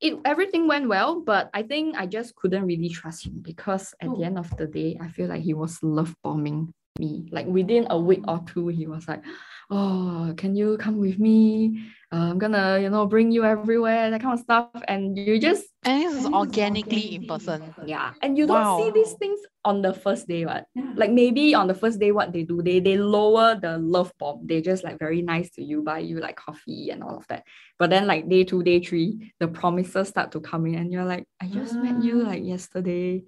[0.00, 4.08] it everything went well, but I think I just couldn't really trust him because at
[4.08, 4.16] oh.
[4.16, 7.28] the end of the day, I feel like he was love bombing me.
[7.32, 9.22] Like within a week or two, he was like,
[9.70, 11.92] "Oh, can you come with me?
[12.12, 14.70] uh, I'm gonna, you know, bring you everywhere, that kind of stuff.
[14.86, 17.74] And you just and this is organically in person.
[17.84, 18.12] Yeah.
[18.22, 18.78] And you don't wow.
[18.78, 20.66] see these things on the first day, what?
[20.74, 20.92] Yeah.
[20.94, 24.46] Like maybe on the first day, what they do, they they lower the love bomb.
[24.46, 27.42] They just like very nice to you, buy you like coffee and all of that.
[27.78, 31.04] But then like day two, day three, the promises start to come in, and you're
[31.04, 33.24] like, I just met you like yesterday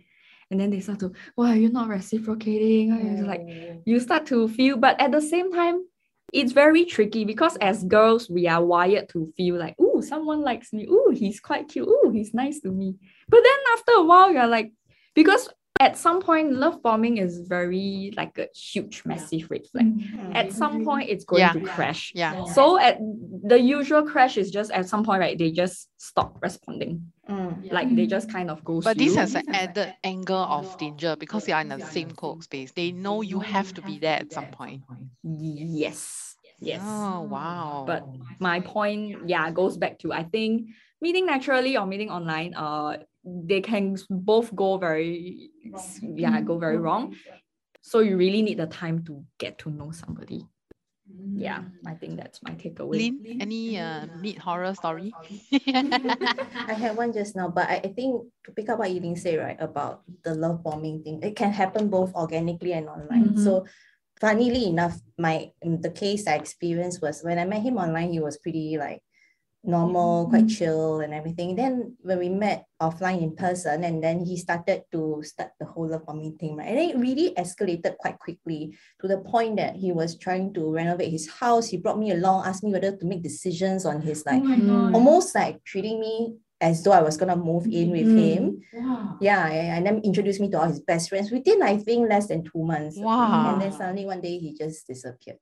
[0.51, 2.93] and then they start to why you're not reciprocating.
[2.93, 3.27] Oh.
[3.27, 3.83] like mm.
[3.85, 5.85] you start to feel but at the same time
[6.33, 10.73] it's very tricky because as girls we are wired to feel like oh someone likes
[10.73, 10.87] me.
[10.89, 11.89] Oh he's quite cute.
[11.89, 12.97] Oh he's nice to me.
[13.29, 14.73] But then after a while you're like
[15.15, 15.49] because
[15.81, 19.87] at some point love bombing is very like a huge massive red flag.
[19.87, 20.33] Mm-hmm.
[20.35, 21.53] at some point it's going yeah.
[21.53, 22.13] to crash.
[22.15, 22.45] Yeah.
[22.45, 22.99] So at
[23.45, 27.13] the usual crash is just at some point right they just stop responding.
[27.29, 27.71] Mm.
[27.71, 31.47] like they just kind of go but this has an added angle of danger because
[31.47, 32.73] you are in the same co space.
[32.73, 34.83] They know you have to be there at some point.
[35.23, 36.37] Yes.
[36.59, 36.81] Yes.
[36.83, 37.85] Oh wow.
[37.87, 38.09] But
[38.41, 40.69] my point yeah goes back to i think
[41.01, 45.51] meeting naturally or meeting online uh they can both go very
[46.03, 47.15] yeah go very wrong.
[47.83, 50.47] So you really need the time to get to know somebody.
[51.35, 53.01] Yeah i think that's my takeaway.
[53.01, 55.15] Lynn, any uh, meet horror story?
[56.69, 59.39] i had one just now but I, I think to pick up what you say
[59.39, 63.33] right about the love bombing thing it can happen both organically and online.
[63.33, 63.45] Mm-hmm.
[63.45, 63.65] so
[64.21, 68.37] funnily enough my the case i experienced was when i met him online he was
[68.37, 69.01] pretty like
[69.69, 70.31] normal, mm-hmm.
[70.31, 71.55] quite chill and everything.
[71.55, 75.89] Then when we met offline in person, and then he started to start the whole
[75.89, 76.69] love bombing thing, right?
[76.69, 81.13] And it really escalated quite quickly to the point that he was trying to renovate
[81.13, 81.69] his house.
[81.69, 85.35] He brought me along, asked me whether to make decisions on his like oh almost
[85.35, 88.19] like treating me as though I was gonna move in with mm.
[88.19, 88.61] him.
[88.73, 89.17] Wow.
[89.21, 92.43] Yeah, and then introduced me to all his best friends within I think less than
[92.43, 92.97] two months.
[92.99, 93.53] Wow.
[93.53, 95.39] And then suddenly one day he just disappeared.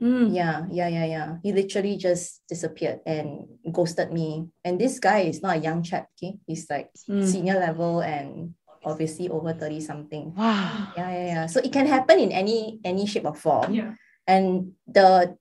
[0.00, 0.34] Mm.
[0.34, 1.28] Yeah, yeah, yeah, yeah.
[1.42, 4.48] He literally just disappeared and ghosted me.
[4.64, 6.38] And this guy is not a young chap, okay?
[6.46, 7.26] He's like mm.
[7.26, 10.34] senior level and obviously over 30 something.
[10.34, 10.92] Wow.
[10.96, 11.46] Yeah, yeah, yeah.
[11.46, 13.74] So it can happen in any any shape or form.
[13.74, 13.94] Yeah.
[14.26, 15.36] And the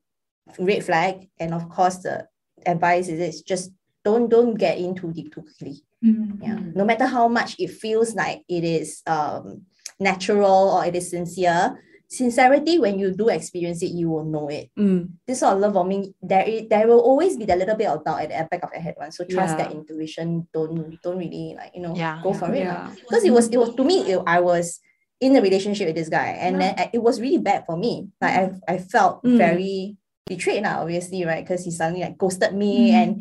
[0.60, 2.28] red flag, and of course the
[2.66, 3.72] advice is it's just
[4.04, 5.82] don't don't get in too deep too quickly.
[6.04, 6.44] Mm-hmm.
[6.44, 6.60] Yeah.
[6.76, 9.66] No matter how much it feels like it is um
[10.00, 11.78] natural or it is sincere,
[12.12, 15.08] sincerity when you do experience it you will know it mm.
[15.26, 18.04] this sort of love bombing there is, there will always be that little bit of
[18.04, 19.64] doubt at the back of your head one so trust yeah.
[19.64, 22.20] that intuition don't don't really like you know yeah.
[22.22, 22.68] go for it
[23.00, 24.82] because it was it was to me it, i was
[25.22, 28.36] in a relationship with this guy and then it was really bad for me like
[28.36, 29.38] i, I felt mm.
[29.38, 29.96] very
[30.32, 31.44] betrayed now, obviously, right?
[31.44, 32.92] Because he suddenly like ghosted me.
[32.92, 32.94] Mm.
[32.94, 33.12] And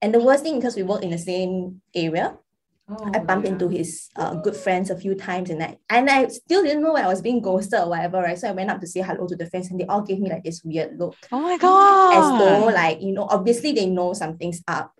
[0.00, 2.36] and the worst thing, because we work in the same area,
[2.86, 3.52] Oh, I bumped yeah.
[3.52, 6.92] into his uh, good friends a few times and I and I still didn't know
[6.92, 8.38] when I was being ghosted or whatever, right?
[8.38, 10.28] So I went up to say hello to the friends and they all gave me
[10.28, 11.16] like this weird look.
[11.32, 12.12] Oh my god.
[12.12, 14.92] As though like, you know, obviously they know something's up.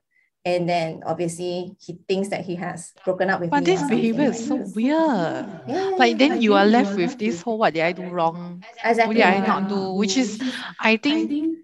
[0.46, 3.60] And then obviously he thinks that he has broken up with but me.
[3.60, 5.46] But this behavior is so weird.
[5.66, 8.64] Yeah, like then you are left with this whole what did I do wrong?
[8.82, 9.08] Exactly.
[9.08, 9.92] What did I not do?
[9.92, 10.42] Which is
[10.80, 11.58] I think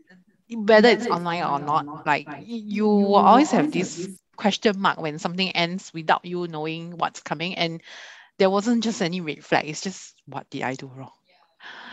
[0.54, 5.50] whether it's online or not, like you will always have this question mark when something
[5.52, 7.54] ends without you knowing what's coming.
[7.54, 7.82] And
[8.38, 9.68] there wasn't just any red flag.
[9.68, 11.12] It's just what did I do wrong?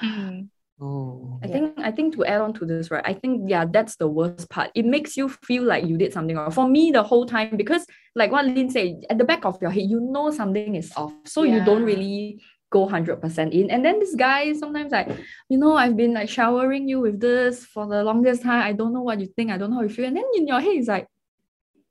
[0.02, 0.50] Mm.
[0.80, 1.40] Oh.
[1.44, 3.04] I think I think to add on to this, right?
[3.04, 4.70] I think yeah, that's the worst part.
[4.76, 6.52] It makes you feel like you did something wrong.
[6.52, 9.72] For me, the whole time, because like what Lynn said, at the back of your
[9.72, 11.14] head, you know something is off.
[11.26, 11.56] So yeah.
[11.56, 13.72] you don't really go 100% in.
[13.72, 15.10] And then this guy sometimes like,
[15.50, 18.62] you know, I've been like showering you with this for the longest time.
[18.62, 19.52] I don't know what you think.
[19.52, 20.06] I don't know how you feel.
[20.06, 21.08] And then in your head, it's like,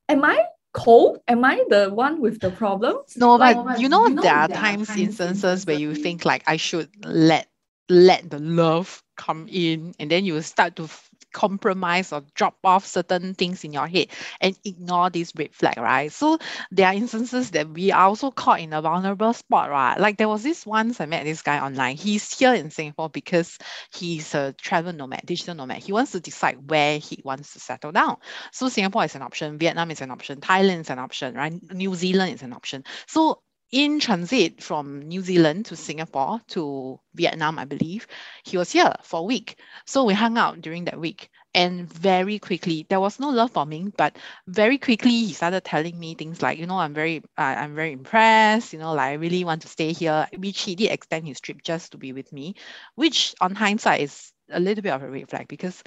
[0.08, 1.20] am I cold?
[1.28, 2.96] Am I the one with the problem?
[3.16, 6.42] No, but you, know, you know, there are times, times instances where you think like
[6.46, 7.48] I should let
[7.88, 10.88] let the love come in and then you start to
[11.36, 14.06] compromise or drop off certain things in your head
[14.40, 16.10] and ignore this red flag, right?
[16.10, 16.38] So
[16.70, 20.00] there are instances that we are also caught in a vulnerable spot, right?
[20.00, 21.96] Like there was this once I met this guy online.
[21.96, 23.58] He's here in Singapore because
[23.92, 25.82] he's a travel nomad, digital nomad.
[25.82, 28.16] He wants to decide where he wants to settle down.
[28.50, 31.52] So Singapore is an option, Vietnam is an option, Thailand is an option, right?
[31.70, 32.82] New Zealand is an option.
[33.06, 33.42] So
[33.72, 38.06] in transit from New Zealand to Singapore to Vietnam, I believe,
[38.44, 39.58] he was here for a week.
[39.86, 41.30] So we hung out during that week.
[41.54, 46.14] And very quickly, there was no love bombing, but very quickly he started telling me
[46.14, 48.74] things like, you know, I'm very, uh, I'm very impressed.
[48.74, 50.28] You know, like I really want to stay here.
[50.36, 52.56] Which he did extend his trip just to be with me,
[52.94, 55.82] which on hindsight is a little bit of a red flag because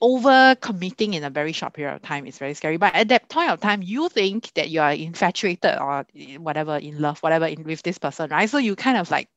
[0.00, 2.76] over committing in a very short period of time is very scary.
[2.76, 6.06] But at that point of time, you think that you are infatuated or
[6.38, 8.48] whatever, in love, whatever, in, with this person, right?
[8.48, 9.28] So you kind of like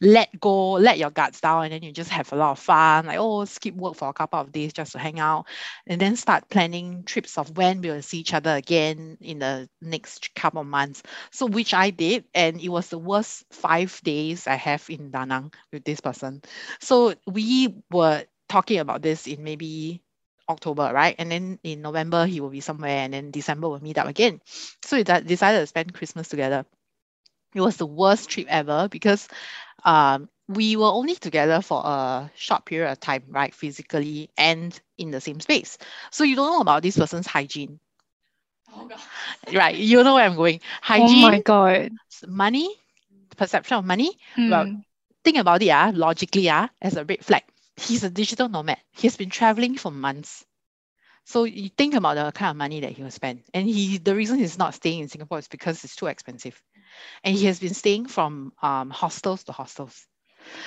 [0.00, 3.06] let go, let your guards down, and then you just have a lot of fun,
[3.06, 5.46] like, oh, skip work for a couple of days just to hang out,
[5.86, 9.68] and then start planning trips of when we will see each other again in the
[9.80, 11.02] next couple of months.
[11.30, 15.24] So, which I did, and it was the worst five days I have in Da
[15.24, 16.42] Nang with this person.
[16.80, 20.02] So, we were talking about this in maybe
[20.48, 21.14] October, right?
[21.18, 24.40] And then in November, he will be somewhere, and then December we'll meet up again.
[24.84, 26.64] So we decided to spend Christmas together.
[27.54, 29.28] It was the worst trip ever because
[29.84, 33.54] um, we were only together for a short period of time, right?
[33.54, 35.78] Physically and in the same space.
[36.10, 37.80] So you don't know about this person's hygiene.
[38.72, 38.88] Oh
[39.54, 40.60] right, you know where I'm going.
[40.82, 41.18] Hygiene.
[41.18, 41.92] Oh my god.
[42.26, 42.74] Money,
[43.36, 44.16] perception of money.
[44.36, 44.50] Mm.
[44.50, 44.66] Well,
[45.24, 47.42] think about it, ah, logically, ah, as a red flag
[47.76, 48.78] he's a digital nomad.
[48.92, 50.44] He's been traveling for months.
[51.24, 53.42] So you think about the kind of money that he will spend.
[53.54, 56.60] And he the reason he's not staying in Singapore is because it's too expensive.
[57.24, 60.06] And he has been staying from um, hostels to hostels.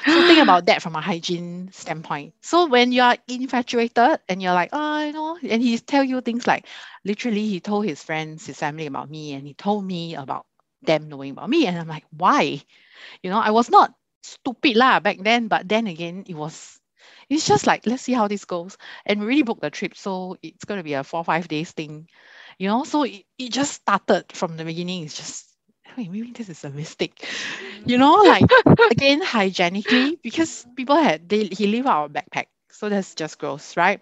[0.08, 2.34] So think about that from a hygiene standpoint.
[2.42, 6.22] So when you are infatuated and you're like, oh, you know, and he tell you
[6.22, 6.66] things like,
[7.06, 10.46] literally, he told his friends, his family about me, and he told me about
[10.84, 11.68] them knowing about me.
[11.68, 12.62] And I'm like, why?
[13.24, 13.94] You know, I was not
[14.24, 16.80] stupid lah back then, but then again, it was
[17.30, 18.78] it's just like let's see how this goes.
[19.06, 21.48] And we really book the trip so it's going to be a four or five
[21.48, 22.08] days thing
[22.60, 22.84] you know?
[22.84, 25.04] So it, it just started from the beginning.
[25.04, 25.56] It's just
[25.96, 27.26] hey, maybe this is a mistake
[27.86, 28.16] you know?
[28.24, 28.50] Like
[28.92, 33.76] again hygienically because people had they he leave out a backpack so that's just gross
[33.78, 34.02] right?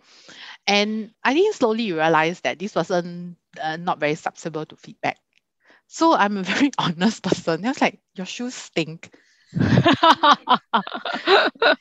[0.68, 5.18] And i think slowly you realize that this person uh, not very susceptible to feedback.
[5.88, 7.66] So i'm a very honest person.
[7.66, 9.10] I was like your shoes stink.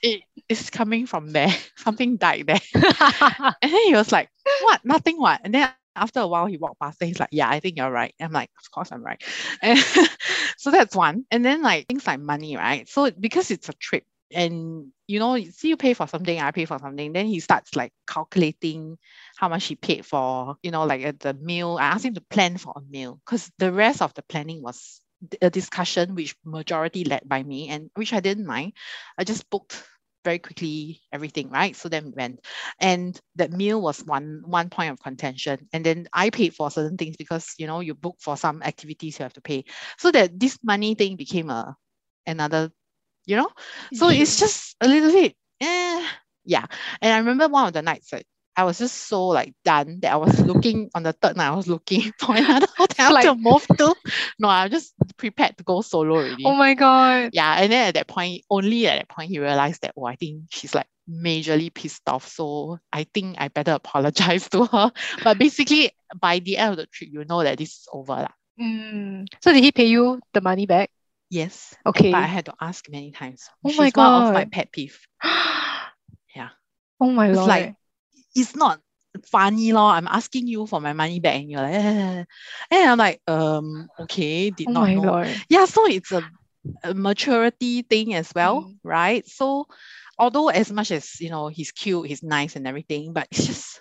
[0.03, 1.51] It is coming from there.
[1.77, 2.61] Something died there.
[2.75, 4.29] and then he was like,
[4.63, 4.85] What?
[4.85, 5.41] Nothing what?
[5.45, 7.91] And then after a while he walked past and he's like, Yeah, I think you're
[7.91, 8.15] right.
[8.21, 9.23] I'm like, Of course I'm right.
[9.63, 9.79] And
[10.59, 11.25] so that's one.
[11.31, 12.89] And then like things like money, right?
[12.89, 16.65] So because it's a trip and you know, see you pay for something, I pay
[16.65, 17.13] for something.
[17.13, 18.99] Then he starts like calculating
[19.37, 21.77] how much he paid for, you know, like at the meal.
[21.81, 25.01] I asked him to plan for a meal because the rest of the planning was
[25.41, 28.73] a discussion which majority led by me and which I didn't mind.
[29.19, 29.83] I just booked
[30.25, 31.77] very quickly everything, right?
[31.77, 32.41] So then we went.
[32.81, 35.69] And that meal was one one point of contention.
[35.73, 39.19] And then I paid for certain things because you know you book for some activities
[39.19, 39.65] you have to pay.
[39.99, 41.77] So that this money thing became a
[42.27, 42.71] another,
[43.27, 43.51] you know?
[43.95, 46.07] So it's just a little bit, eh,
[46.45, 46.67] yeah.
[47.01, 50.13] And I remember one of the nights like I was just so like done that
[50.13, 53.35] I was looking on the third night, I was looking for another hotel like, to
[53.35, 53.95] move to.
[54.39, 56.45] No, I was just prepared to go solo already.
[56.45, 57.31] Oh my god.
[57.33, 57.55] Yeah.
[57.61, 60.45] And then at that point, only at that point he realized that, oh, I think
[60.51, 62.29] she's like majorly pissed off.
[62.29, 64.93] So I think I better apologize to her.
[65.23, 68.13] But basically, by the end of the trip, you know that this is over.
[68.13, 68.29] La.
[68.61, 69.27] Mm.
[69.43, 70.91] So did he pay you the money back?
[71.31, 71.75] Yes.
[71.85, 72.13] Okay.
[72.13, 73.49] But I had to ask many times.
[73.65, 74.21] Oh my god.
[74.21, 75.01] one of my pet peeve.
[75.25, 76.51] yeah.
[77.01, 77.49] Oh my It's lord.
[77.49, 77.75] like
[78.35, 78.81] it's not
[79.27, 79.93] funny law.
[79.93, 82.25] I'm asking you for my money back and you're like, eh.
[82.71, 85.03] and I'm like, um, okay, did oh not know.
[85.03, 85.43] lord.
[85.49, 86.25] Yeah, so it's a,
[86.85, 88.79] a maturity thing as well, Mm.
[88.83, 89.27] right?
[89.29, 89.67] So
[90.19, 93.81] although as much as you know he's cute, he's nice and everything, but it's just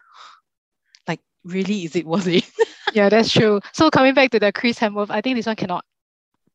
[1.07, 2.45] like really is it worth it?
[2.93, 3.59] Yeah, that's true.
[3.73, 5.85] So coming back to the Chris Hemsworth, I think this one cannot.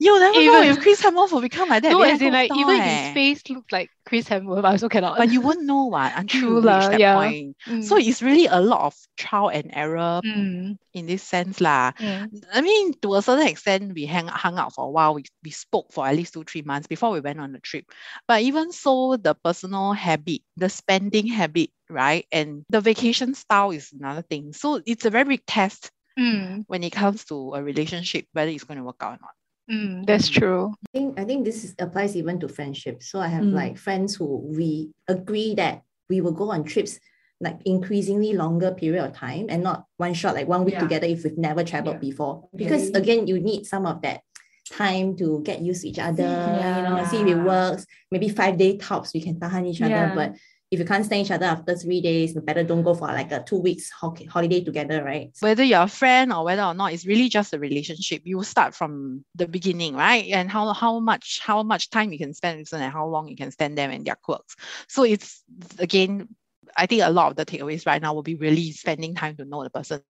[0.00, 1.92] You'll never know Even- if Chris Hemsworth will become like that.
[1.92, 3.04] no, as in like even eh.
[3.08, 5.18] his face looked like Chris Hemsworth, I also cannot.
[5.18, 7.14] But you wouldn't know what until True you reach that yeah.
[7.14, 7.56] point.
[7.66, 11.92] Mm, So it's really a lot of trial and error mm, in this sense lah.
[11.98, 15.14] mm, I mean, to a certain extent, we hang hung out for a while.
[15.14, 17.84] We, we spoke for at least two, three months before we went on the trip.
[18.26, 22.24] But even so, the personal habit, the spending habit, right?
[22.30, 24.52] And the vacation style is another thing.
[24.52, 28.64] So it's a very big test mm, when it comes to a relationship, whether it's
[28.64, 29.34] going to work out or not.
[29.70, 30.34] Mm, that's Mm.
[30.38, 30.74] true.
[30.86, 33.02] I think I think this is, applies even to friendship.
[33.02, 33.52] So I have Mm.
[33.52, 34.26] like friends who
[34.58, 36.98] we agree that we will go on trips
[37.40, 40.80] like increasingly longer period of time and not one shot like one week Yeah.
[40.80, 42.08] together if we've never traveled Yeah.
[42.10, 42.48] before.
[42.54, 42.98] Because Okay.
[42.98, 44.22] again, you need some of that
[44.70, 46.76] time to get used to each other, yeah.
[46.76, 47.86] you know, see if it works.
[48.10, 50.14] Maybe five day tops we can tahan each other, Yeah.
[50.14, 50.34] but
[50.70, 53.42] if you can't stand each other after three days, better don't go for like a
[53.42, 55.30] two weeks ho- holiday together, right?
[55.40, 58.22] Whether you're a friend or whether or not, it's really just a relationship.
[58.24, 60.26] You start from the beginning, right?
[60.28, 63.28] And how how much how much time you can spend with them and how long
[63.28, 64.56] you can stand them and their quirks.
[64.88, 65.42] So it's
[65.78, 66.28] again,
[66.76, 69.46] I think a lot of the takeaways right now will be really spending time to
[69.46, 70.02] know the person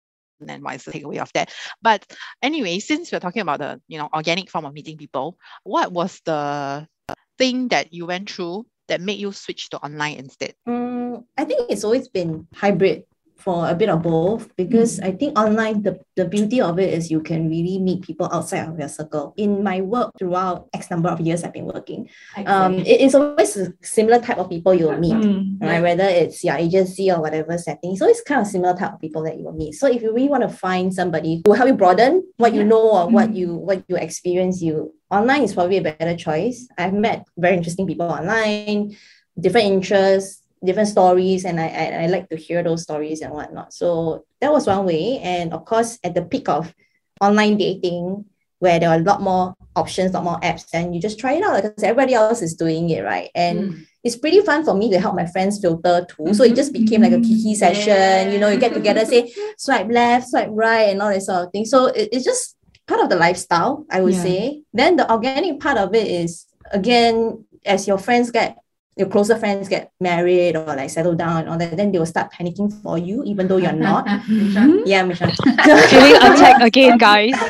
[0.47, 1.53] and what is the takeaway of that.
[1.83, 2.07] But
[2.41, 6.23] anyway, since we're talking about the you know organic form of meeting people, what was
[6.25, 6.89] the
[7.37, 10.55] thing that you went through that made you switch to online instead?
[10.69, 13.05] Mm, I think it's always been hybrid
[13.37, 17.11] for a bit of both because I think online the, the beauty of it is
[17.11, 19.35] you can really meet people outside of your circle.
[19.37, 22.09] In my work throughout X number of years I've been working,
[22.47, 25.13] um, it is always a similar type of people you'll meet.
[25.13, 27.95] Mm, Right, whether it's your agency or whatever setting.
[27.97, 29.75] So it's kind of similar type of people that you will meet.
[29.75, 32.65] So if you really want to find somebody who will help you broaden what you
[32.65, 33.37] know or what Mm.
[33.37, 36.69] you what you experience, you online is probably a better choice.
[36.79, 38.97] I've met very interesting people online,
[39.39, 43.73] different interests, different stories, and I, I, I like to hear those stories and whatnot.
[43.73, 45.19] So that was one way.
[45.21, 46.75] And of course, at the peak of
[47.21, 48.25] online dating,
[48.59, 51.35] where there are a lot more options, a lot more apps, and you just try
[51.35, 53.31] it out because everybody else is doing it, right?
[53.35, 53.87] And Mm.
[54.03, 56.33] it's pretty fun for me to help my friends filter too.
[56.33, 57.57] So it just became like a kiki Mhm.
[57.57, 58.33] session.
[58.33, 61.53] You know, you get together, say swipe left, swipe right, and all that sort of
[61.53, 61.67] thing.
[61.67, 62.56] So it, it's just
[62.87, 64.23] part of the lifestyle, I would Yeah.
[64.23, 64.63] say.
[64.73, 68.57] Then the organic part of it is again, as your friends get
[68.97, 72.07] your closer friends get married or like settle down and all that, then they will
[72.09, 74.07] start panicking for you, even though you're not.
[74.29, 74.83] Mhm.
[74.87, 75.29] yeah, Michelle.
[75.93, 77.37] Feeling attacked again, guys.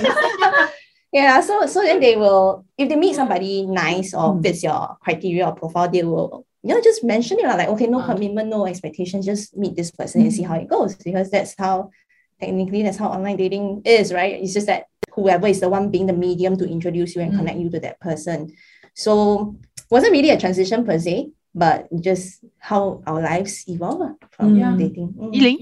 [1.13, 4.43] Yeah, so so then they will, if they meet somebody nice or Mm.
[4.43, 8.01] fits your criteria or profile, they will, you know, just mention it like, okay, no
[8.03, 8.07] Ah.
[8.13, 10.95] commitment, no expectations, just meet this person and see how it goes.
[10.97, 11.91] Because that's how
[12.43, 14.43] technically that's how online dating is, right?
[14.43, 14.87] It's just that
[15.17, 17.39] whoever is the one being the medium to introduce you and Mm.
[17.39, 18.53] connect you to that person.
[18.95, 19.57] So
[19.91, 24.79] wasn't really a transition per se, but just how our lives evolve from Mm.
[24.79, 25.09] dating.
[25.19, 25.33] Mm.
[25.33, 25.59] Yiling?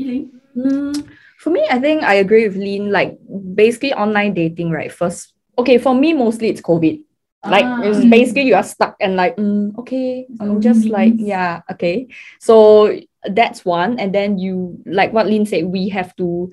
[0.56, 1.06] Mm,
[1.38, 2.90] for me, I think I agree with Lynn.
[2.90, 3.18] Like
[3.54, 4.90] basically online dating, right?
[4.90, 7.02] First, okay, for me mostly it's COVID.
[7.46, 8.08] Like it's Ah.
[8.08, 12.08] basically you are stuck and like, mm, okay, I'm just like, yeah, okay.
[12.40, 12.88] So
[13.28, 13.98] that's one.
[14.00, 16.50] And then you like what Lynn said, we have to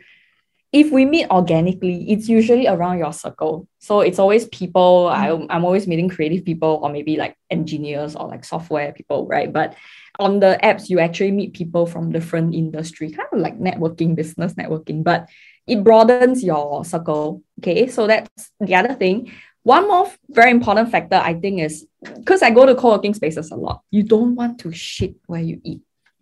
[0.72, 3.68] if we meet organically, it's usually around your circle.
[3.80, 5.10] So it's always people.
[5.12, 5.48] I, mm.
[5.50, 9.52] I'm always meeting creative people or maybe like engineers or like software people, right?
[9.52, 9.76] But
[10.18, 14.54] on the apps, you actually meet people from different industry, kind of like networking, business
[14.54, 15.28] networking, but
[15.68, 17.44] it broadens your circle.
[17.60, 17.88] Okay.
[17.88, 19.32] So that's the other thing.
[19.64, 23.56] One more very important factor, I think, is because I go to co-working spaces a
[23.56, 25.82] lot, you don't want to shit where you eat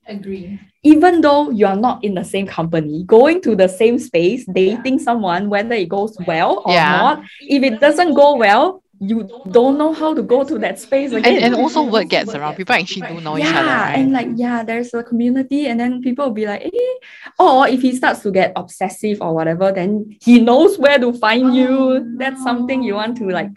[0.10, 0.60] Agree.
[0.84, 4.98] even though you are not in the same company, going to the same space, dating
[5.00, 6.92] someone, whether it goes well or Yeah.
[6.98, 11.12] not, if it doesn't go well, you don't know how to go to that space
[11.14, 11.44] again.
[11.44, 12.56] and also word gets around.
[12.56, 13.96] People actually do know each yeah, other, right?
[14.00, 16.94] and like yeah, there's a community, and then people will be like, eh.
[17.40, 21.56] or if he starts to get obsessive or whatever, then he knows where to find
[21.56, 22.04] you.
[22.18, 23.52] That's something you want to like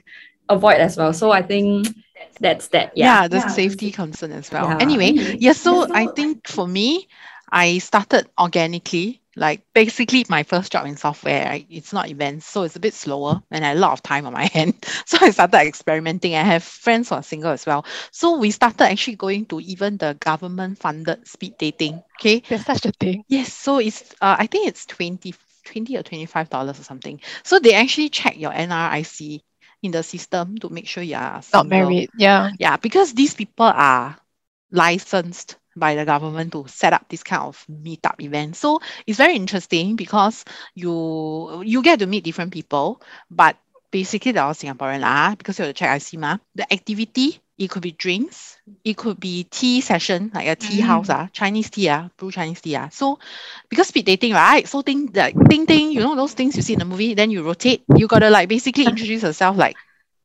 [0.49, 1.13] avoid as well.
[1.13, 1.89] So I think
[2.41, 2.93] that's that.
[2.97, 3.29] yeah, Yeah.
[3.29, 3.49] the Yeah.
[3.49, 4.67] safety concern as well.
[4.69, 4.79] Yeah.
[4.81, 7.09] Anyway, yeah, so I think for me,
[7.51, 11.67] I started organically like basically my first job in software, right?
[11.71, 14.27] It's not events, so it's a bit slower and I had a lot of time
[14.27, 14.75] on my hand.
[15.07, 16.35] So I started experimenting.
[16.35, 17.85] I have friends who are single as well.
[18.11, 22.03] So we started actually going to even the government funded speed dating.
[22.21, 22.43] Okay.
[22.49, 23.25] There's such a thing.
[23.29, 23.53] Yes.
[23.53, 27.21] So it's uh, I think it's 20, 20 or $25 or something.
[27.43, 29.43] So they actually check your NRIC
[29.83, 31.65] in the system to make sure you are single.
[31.65, 32.11] not married.
[32.17, 32.51] Yeah.
[32.59, 34.17] Yeah, because these people are
[34.71, 38.57] licensed by the government to set up this kind of meetup event.
[38.57, 43.57] So it's very interesting because you you get to meet different people, but
[43.91, 46.39] basically they're all Singaporean lah, because you have to check IC ma.
[46.55, 50.87] The activity, it could be drinks, it could be tea session, like a tea mm.
[50.87, 52.75] house, ah, Chinese tea, ah, brew Chinese tea.
[52.75, 52.89] Ah.
[52.91, 53.21] So
[53.69, 54.67] because speed dating, right?
[54.67, 57.31] So think like ding ding, you know those things you see in the movie, then
[57.31, 59.77] you rotate, you gotta like basically introduce yourself like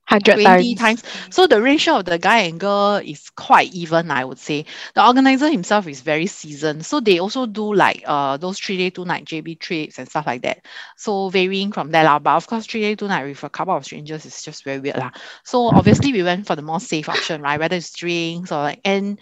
[0.09, 0.73] 100 times.
[0.73, 1.03] times.
[1.29, 4.65] So the ratio of the guy and girl is quite even, I would say.
[4.95, 6.85] The organizer himself is very seasoned.
[6.85, 10.25] So they also do like uh those three day, two night JB trips and stuff
[10.27, 10.65] like that.
[10.95, 12.03] So varying from that.
[12.03, 12.19] Lah.
[12.19, 14.79] But of course, three day, two night with a couple of strangers is just very
[14.79, 14.97] weird.
[14.97, 15.11] Lah.
[15.43, 17.59] So obviously we went for the more safe option, right?
[17.59, 19.19] Whether it's drinks or like and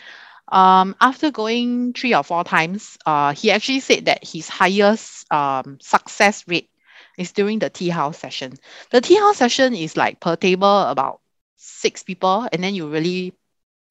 [0.49, 5.77] um, after going three or four times, uh, he actually said that his highest um,
[5.81, 6.69] success rate
[7.17, 8.53] is during the tea house session.
[8.91, 11.21] The tea house session is like per table about
[11.55, 13.33] six people, and then you really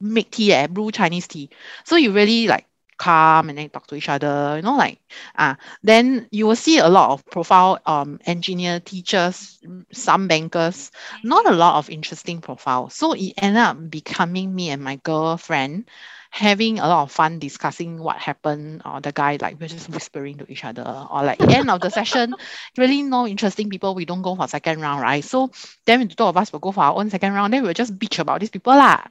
[0.01, 1.51] make tea, eh, brew Chinese tea.
[1.85, 2.66] So you really like
[2.99, 5.01] calm and then talk to each other, you know, like
[5.37, 9.61] uh, then you will see a lot of profile um engineer teachers,
[9.93, 10.91] some bankers,
[11.22, 12.89] not a lot of interesting profile.
[12.91, 15.89] So it ended up becoming me and my girlfriend
[16.35, 20.37] having a lot of fun discussing what happened or the guy like we're just whispering
[20.37, 22.35] to each other or like end of the session.
[22.76, 25.22] Really no interesting people we don't go for second round right?
[25.22, 25.53] So
[25.87, 27.97] then the two of us will go for our own second round then we'll just
[27.97, 29.05] bitch about these people lah.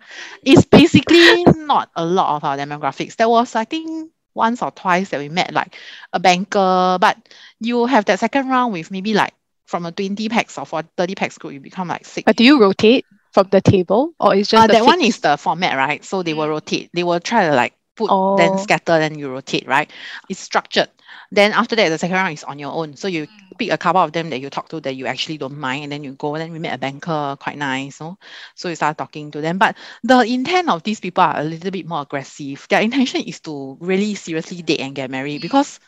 [0.43, 3.15] It's basically not a lot of our demographics.
[3.15, 5.78] There was I think once or twice that we met like
[6.11, 7.15] a banker but
[7.61, 9.34] you have that second round with maybe like
[9.65, 12.26] from a 20 packs or for 30 packs group you become like six.
[12.26, 15.36] But do you rotate from the table or it's just uh, that one is the
[15.38, 16.05] format right?
[16.05, 16.61] So they will mm.
[16.61, 16.91] rotate.
[16.93, 18.38] They will try to like put oh.
[18.38, 19.91] then scatter then you rotate right?
[20.29, 20.89] It's structured.
[21.31, 22.95] Then after that the second round is on your own.
[22.95, 23.57] So you mm.
[23.57, 25.91] pick a couple of them that you talk to that you actually don't mind and
[25.91, 28.17] then you go and then we met a banker quite nice so
[28.53, 29.57] so you start talking to them.
[29.57, 32.67] But the intent of these people are a little bit more aggressive.
[32.69, 35.79] Their intention is to really seriously date and get married because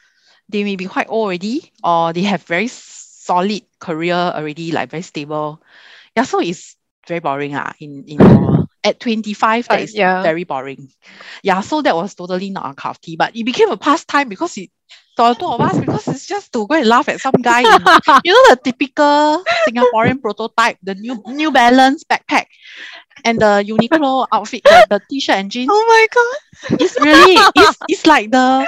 [0.49, 5.03] they may be quite old already or they have very solid career already like very
[5.03, 5.61] stable.
[6.17, 6.75] Yeah so it's
[7.07, 10.21] very boring ah, in in your at 25 that uh, yeah.
[10.21, 10.89] very boring.
[11.41, 14.29] Yeah so that was totally not a cup of tea but it became a pastime
[14.29, 14.69] because it
[15.15, 17.61] for the two of us because it's just to go and laugh at some guy
[17.61, 17.65] in,
[18.23, 22.45] you know the typical Singaporean prototype the new New Balance backpack
[23.23, 25.69] and the Uniqlo outfit the, the t-shirt and jeans.
[25.71, 26.79] Oh my god.
[26.81, 28.67] It's really it's, it's like the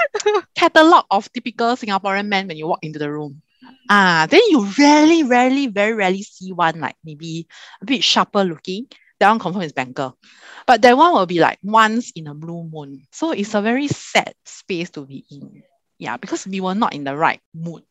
[0.56, 3.42] catalog of typical Singaporean men when you walk into the room
[3.88, 7.46] Ah, then you rarely, rarely, very rarely see one like maybe
[7.80, 8.86] a bit sharper looking.
[9.18, 10.12] That one confirm is banker.
[10.66, 13.06] But that one will be like once in a blue moon.
[13.10, 15.62] So it's a very sad space to be in.
[15.98, 17.84] Yeah, because we were not in the right mood,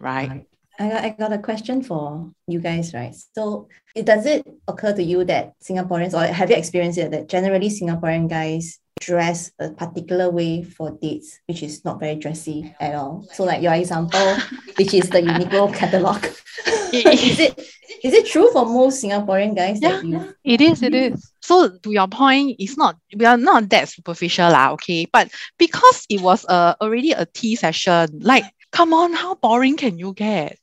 [0.00, 0.46] right?
[0.78, 3.14] I got, I got a question for you guys, right?
[3.34, 7.28] So it does it occur to you that Singaporeans, or have you experienced it, that
[7.28, 12.94] generally Singaporean guys dress a particular way for dates, which is not very dressy at
[12.94, 13.26] all.
[13.32, 14.36] So like your example,
[14.78, 16.24] which is the Uniqlo catalog.
[16.92, 17.58] is it
[18.02, 19.80] is it true for most Singaporean guys?
[19.80, 20.00] Yeah,
[20.44, 21.14] it is, it mm-hmm.
[21.14, 21.32] is.
[21.40, 25.06] So to your point, it's not we are not that superficial, lah, okay.
[25.10, 29.98] But because it was a already a tea session, like come on, how boring can
[29.98, 30.58] you get?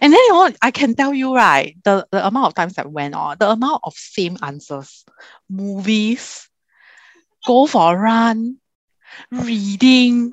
[0.00, 2.90] And then you know, I can tell you, right, the, the amount of times that
[2.90, 5.04] went on, the amount of same answers,
[5.48, 6.47] movies,
[7.46, 8.58] go for a run,
[9.30, 10.30] reading.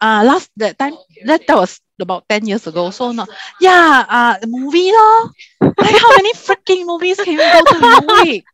[0.00, 0.94] uh last that time
[1.24, 2.90] that, that was about 10 years ago.
[2.90, 3.28] So not
[3.60, 5.30] yeah, uh movie lor.
[5.80, 8.46] Like how many freaking movies can you go to in a week?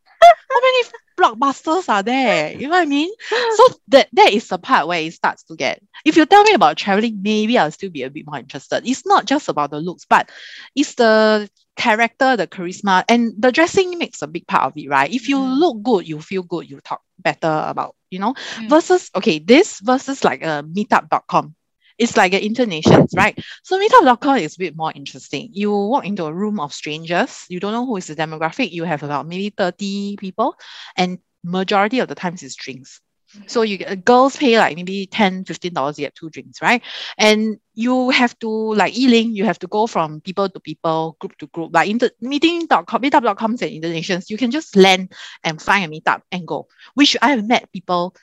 [0.51, 0.83] How many
[1.17, 2.53] blockbusters are there?
[2.65, 3.11] You know what I mean?
[3.29, 5.83] So that that is the part where it starts to get.
[6.05, 8.87] If you tell me about traveling, maybe I'll still be a bit more interested.
[8.87, 10.31] It's not just about the looks, but
[10.75, 15.13] it's the character, the charisma, and the dressing makes a big part of it, right?
[15.13, 15.59] If you mm.
[15.59, 18.69] look good, you feel good, you talk better about, you know, mm.
[18.69, 21.55] versus, okay, this versus like a meetup.com.
[21.99, 23.39] It's like an InterNations, right?
[23.63, 25.51] So meetup.com is a bit more interesting.
[25.53, 28.85] You walk into a room of strangers, you don't know who is the demographic, you
[28.85, 30.57] have about maybe 30 people,
[30.97, 33.01] and majority of the times it's drinks.
[33.47, 36.83] So you girls pay like maybe 10 $15 to get two drinks, right?
[37.19, 41.37] And you have to like e-link, you have to go from people to people, group
[41.39, 41.75] to group.
[41.75, 46.47] Like inter- meeting.com, meetup.com and InterNations, you can just land and find a meetup and
[46.47, 46.69] go.
[46.95, 48.15] Which I have met people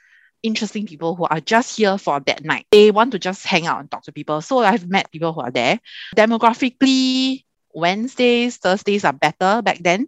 [0.44, 2.66] interesting people who are just here for that night.
[2.72, 4.42] They want to just hang out and talk to people.
[4.42, 5.80] So I've met people who are there.
[6.16, 10.08] Demographically, Wednesdays, Thursdays are better back then.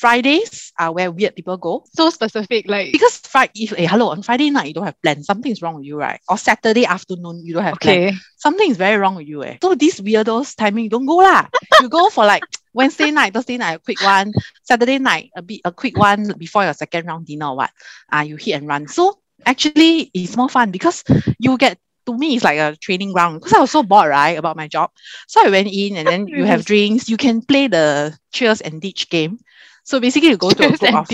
[0.00, 1.84] Fridays are where weird people go.
[1.92, 5.26] So specific, like because Friday, if hey, hello, on Friday night you don't have plans,
[5.26, 6.18] something's wrong with you, right?
[6.26, 8.08] Or Saturday afternoon you don't have okay.
[8.08, 8.24] plans.
[8.38, 9.58] Something is very wrong with you, eh?
[9.60, 11.48] So these weirdos timing, don't go lah.
[11.82, 12.42] you go for like
[12.72, 14.32] Wednesday night, Thursday night, a quick one.
[14.64, 17.70] Saturday night, a bit a quick one before your second round dinner or what.
[18.10, 18.88] Uh, you hit and run.
[18.88, 21.04] So actually it's more fun because
[21.38, 24.38] you get to me it's like a training ground because I was so bored, right,
[24.38, 24.90] about my job.
[25.28, 28.80] So I went in and then you have drinks, you can play the cheers and
[28.80, 29.38] ditch game.
[29.84, 31.08] So basically, you go to a group of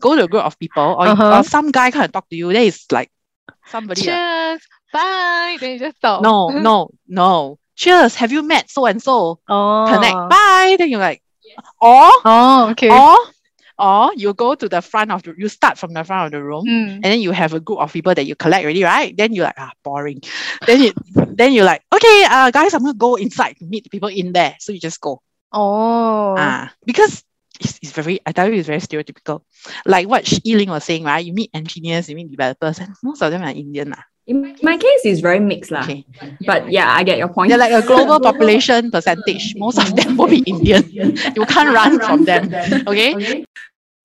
[0.00, 1.38] go to a group of people, or, uh-huh.
[1.38, 2.52] or some guy kind of talk to you.
[2.52, 3.10] Then it's like
[3.66, 4.02] somebody.
[4.02, 5.56] Uh, Cheers, bye.
[5.60, 6.22] Then you just stop.
[6.22, 7.58] No, no, no.
[7.76, 8.14] Cheers.
[8.14, 9.40] Have you met so and so?
[9.48, 9.86] Oh.
[9.88, 10.30] Connect.
[10.30, 10.76] Bye.
[10.78, 11.22] Then you're like,
[11.80, 12.88] or oh, okay.
[12.88, 13.16] Or
[13.78, 16.42] or you go to the front of the you start from the front of the
[16.42, 16.94] room mm.
[16.94, 19.16] and then you have a group of people that you collect already, right?
[19.16, 20.20] Then you're like, ah, boring.
[20.66, 23.90] then you then you're like, okay, uh guys, I'm gonna go inside to meet the
[23.90, 24.56] people in there.
[24.60, 25.22] So you just go.
[25.52, 26.34] Oh.
[26.36, 27.24] Ah, because
[27.60, 29.42] it's, it's very, I tell you, it's very stereotypical.
[29.86, 31.24] Like what Yiling was saying, right?
[31.24, 33.90] You meet engineers, you meet developers, and most of them are Indian.
[33.90, 34.02] lah.
[34.26, 35.70] In my case, it's very mixed.
[35.70, 35.84] lah.
[35.84, 36.04] Okay.
[36.46, 37.50] But yeah, I get your point.
[37.50, 39.52] They're like a global population percentage.
[39.56, 40.80] Most of them will be Indian.
[41.36, 42.48] You can't run from them.
[42.88, 43.44] Okay?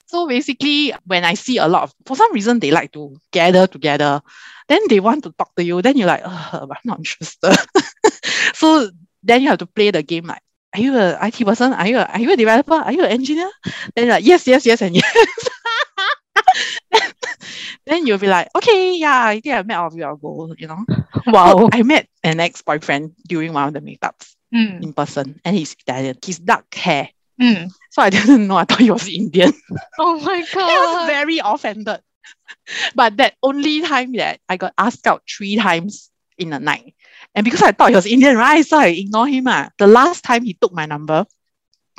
[0.08, 3.68] So basically, when I see a lot of, for some reason, they like to gather
[3.68, 4.22] together,
[4.68, 7.56] then they want to talk to you, then you're like, I'm not interested.
[8.54, 8.90] so
[9.24, 10.42] then you have to play the game like,
[10.76, 11.74] are you a IT person?
[11.74, 12.74] Are you a, are you a developer?
[12.74, 13.50] Are you an engineer?
[13.96, 15.50] Then like, yes, yes, yes, and yes.
[17.90, 20.04] Then you'll be like, okay, yeah, I think I met all of you.
[20.04, 20.86] I'll go, you know.
[21.28, 21.70] Wow.
[21.74, 24.82] I met an ex-boyfriend during one of the meetups mm.
[24.82, 26.18] in person, and he's Italian.
[26.24, 27.10] He's dark hair.
[27.42, 27.72] Mm.
[27.92, 28.58] So I didn't know.
[28.58, 29.54] I thought he was Indian.
[30.00, 30.70] Oh my god.
[30.70, 32.02] I was very offended.
[32.96, 36.96] But that only time that I got asked out three times in a night.
[37.36, 38.66] And because I thought he was Indian, right?
[38.66, 39.48] So I ignore him.
[39.48, 39.70] Uh.
[39.78, 41.26] The last time he took my number,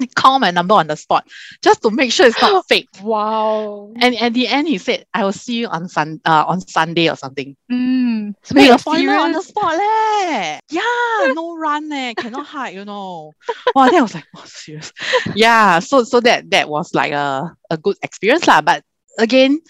[0.00, 1.28] he called my number on the spot
[1.62, 2.88] just to make sure it's not fake.
[3.02, 3.92] Wow.
[4.00, 7.08] And at the end, he said, I will see you on sun uh, on Sunday
[7.08, 7.56] or something.
[7.70, 8.34] Mm.
[8.42, 9.76] So Wait, appointment on the spot.
[9.76, 10.60] Leh.
[10.70, 12.14] Yeah, no run, eh.
[12.14, 13.32] cannot hide, you know.
[13.74, 14.92] wow, then I was like, oh, serious.
[15.34, 18.46] Yeah, so so that that was like a, a good experience.
[18.46, 18.60] lah.
[18.60, 18.84] But
[19.18, 19.60] again,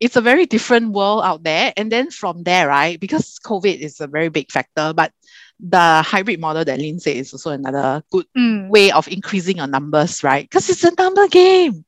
[0.00, 1.72] it's a very different world out there.
[1.76, 5.12] And then from there, right, because COVID is a very big factor, but
[5.60, 8.68] the hybrid model that Lynn said is also another good mm.
[8.68, 10.44] way of increasing your numbers, right?
[10.44, 11.84] Because it's a number game.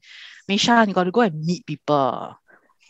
[0.48, 2.36] Meishan, you got to go and meet people.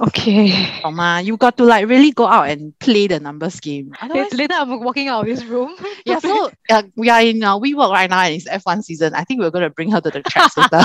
[0.00, 0.80] Okay.
[0.82, 3.92] Oma, you got to like really go out and play the numbers game.
[4.00, 5.76] Otherwise, later I'm walking out of this room.
[6.06, 9.14] yeah, so uh, we are in uh, WeWork right now and it's F1 season.
[9.14, 10.70] I think we're going to bring her to the tracks later.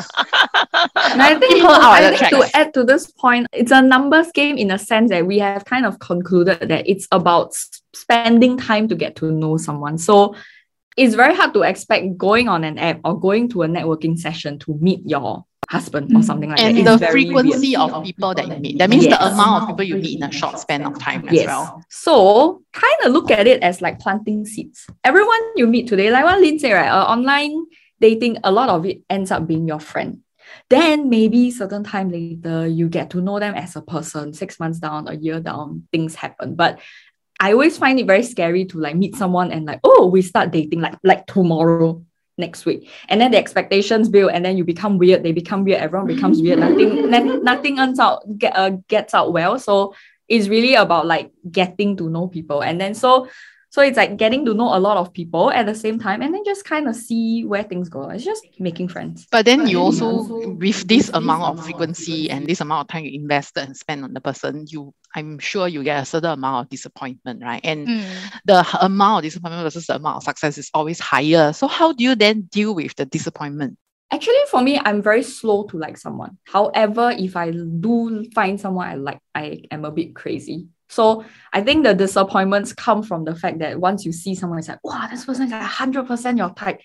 [0.95, 4.69] and I think, I think to add to this point, it's a numbers game in
[4.71, 7.53] a sense that we have kind of concluded that it's about
[7.93, 9.97] spending time to get to know someone.
[9.97, 10.35] So
[10.97, 14.59] it's very hard to expect going on an app or going to a networking session
[14.59, 16.23] to meet your husband or mm.
[16.23, 16.87] something like and that.
[16.87, 18.77] And the frequency of people that you meet.
[18.77, 19.17] That means yes.
[19.17, 21.41] the amount of people you meet in a short span of time yes.
[21.41, 21.83] as well.
[21.89, 24.87] So kind of look at it as like planting seeds.
[25.03, 26.89] Everyone you meet today, like what Lynn said, right?
[26.89, 27.65] Uh, online
[27.99, 30.21] dating, a lot of it ends up being your friend.
[30.69, 34.33] Then maybe certain time later, you get to know them as a person.
[34.33, 36.55] Six months down, a year down, things happen.
[36.55, 36.79] But
[37.39, 40.51] I always find it very scary to like meet someone and like, oh, we start
[40.51, 42.03] dating like like tomorrow
[42.37, 42.89] next week.
[43.09, 45.23] And then the expectations build, and then you become weird.
[45.23, 45.81] They become weird.
[45.81, 46.59] Everyone becomes weird.
[46.59, 47.09] Nothing,
[47.43, 49.59] nothing ends out get, uh, gets out well.
[49.59, 49.95] So
[50.27, 53.27] it's really about like getting to know people, and then so
[53.75, 56.33] so it's like getting to know a lot of people at the same time and
[56.33, 58.09] then just kind of see where things go.
[58.09, 59.27] It's just making friends.
[59.29, 62.87] But then but you also, also, with this amount of frequency and this amount of
[62.87, 66.29] time you invest and spend on the person, you I'm sure you get a certain
[66.29, 67.59] amount of disappointment, right?
[67.65, 68.31] And mm.
[68.45, 71.51] the amount of disappointment versus the amount of success is always higher.
[71.51, 73.77] So how do you then deal with the disappointment?
[74.09, 76.37] Actually, for me, I'm very slow to like someone.
[76.45, 80.69] However, if I do find someone I like, I am a bit crazy.
[80.89, 84.67] So I think the disappointments come from the fact that once you see someone, it's
[84.67, 86.81] like, wow, this person is like 100% your type.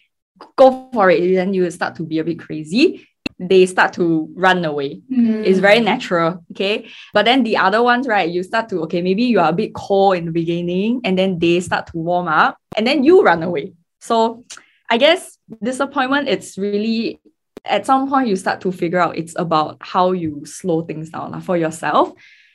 [0.57, 1.35] Go for it.
[1.35, 3.07] Then you start to be a bit crazy.
[3.39, 5.01] They start to run away.
[5.11, 5.45] Mm.
[5.45, 6.45] It's very natural.
[6.53, 6.89] Okay.
[7.13, 9.75] But then the other ones, right, you start to, okay, maybe you are a bit
[9.75, 13.43] cold in the beginning and then they start to warm up and then you run
[13.43, 13.73] away.
[14.01, 14.45] So
[14.91, 17.21] I guess disappointment, it's really
[17.65, 21.39] at some point you start to figure out it's about how you slow things down
[21.41, 22.13] for yourself.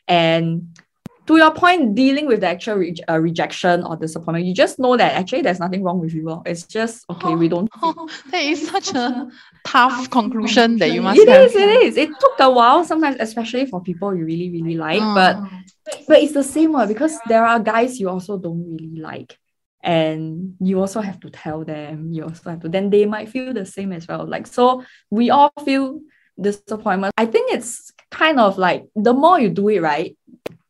[0.07, 0.77] And
[1.27, 4.95] to your point, dealing with the actual re- uh, rejection or disappointment, you just know
[4.95, 6.41] that actually there's nothing wrong with you.
[6.45, 7.29] It's just okay.
[7.29, 7.69] Oh, we don't.
[7.81, 9.29] Oh, that is such a
[9.65, 11.19] tough conclusion that you must.
[11.19, 11.41] It have.
[11.43, 11.55] is.
[11.55, 11.97] It is.
[11.97, 15.01] It took a while sometimes, especially for people you really really like.
[15.01, 15.15] Oh.
[15.15, 15.37] But
[16.07, 19.37] but it's the same one because there are guys you also don't really like
[19.85, 23.53] and you also have to tell them you also have to then they might feel
[23.53, 26.01] the same as well like so we all feel
[26.41, 30.17] disappointment i think it's kind of like the more you do it right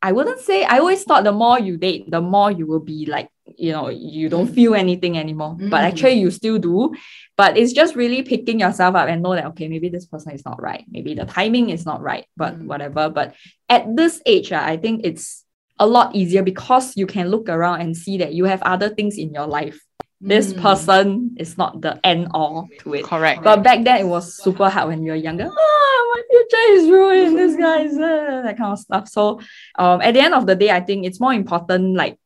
[0.06, 3.06] i wouldn't say i always thought the more you date the more you will be
[3.06, 5.70] like you know you don't feel anything anymore mm-hmm.
[5.70, 6.94] but actually you still do
[7.38, 10.46] but it's just really picking yourself up and know that okay maybe this person is
[10.46, 12.68] not right maybe the timing is not right but mm-hmm.
[12.68, 13.36] whatever but
[13.70, 15.46] at this age uh, i think it's
[15.80, 19.18] a lot easier because you can look around and see that you have other things
[19.18, 19.80] in your life.
[20.22, 20.62] This mm.
[20.62, 23.04] person is not the end all to it.
[23.04, 23.44] Correct.
[23.44, 25.50] But back then it was super hard when you were younger.
[25.52, 27.38] Oh, my future is ruined.
[27.38, 29.08] This guy is uh, that kind of stuff.
[29.10, 29.40] So
[29.78, 32.20] um, at the end of the day, I think it's more important like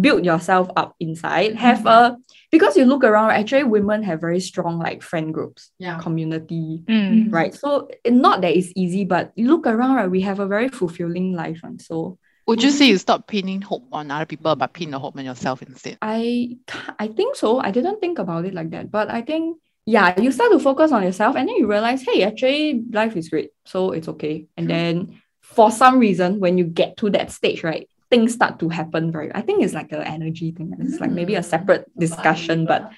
[0.00, 1.54] build yourself up inside.
[1.56, 2.16] Have a
[2.50, 5.98] because you look around, actually women have very strong like friend groups, yeah.
[5.98, 7.32] community, mm.
[7.32, 7.54] right?
[7.54, 10.10] So not that it's easy, but you look around, right?
[10.10, 13.86] We have a very fulfilling life, and so would you say you stop pinning hope
[13.92, 15.98] on other people but pin the hope on yourself instead?
[16.02, 16.58] I
[16.98, 17.60] I think so.
[17.60, 20.92] I didn't think about it like that, but I think yeah, you start to focus
[20.92, 24.46] on yourself and then you realize, hey, actually life is great, so it's okay.
[24.56, 28.68] And then for some reason, when you get to that stage, right, things start to
[28.68, 29.34] happen very.
[29.34, 30.74] I think it's like an energy thing.
[30.78, 32.92] It's like maybe a separate discussion, but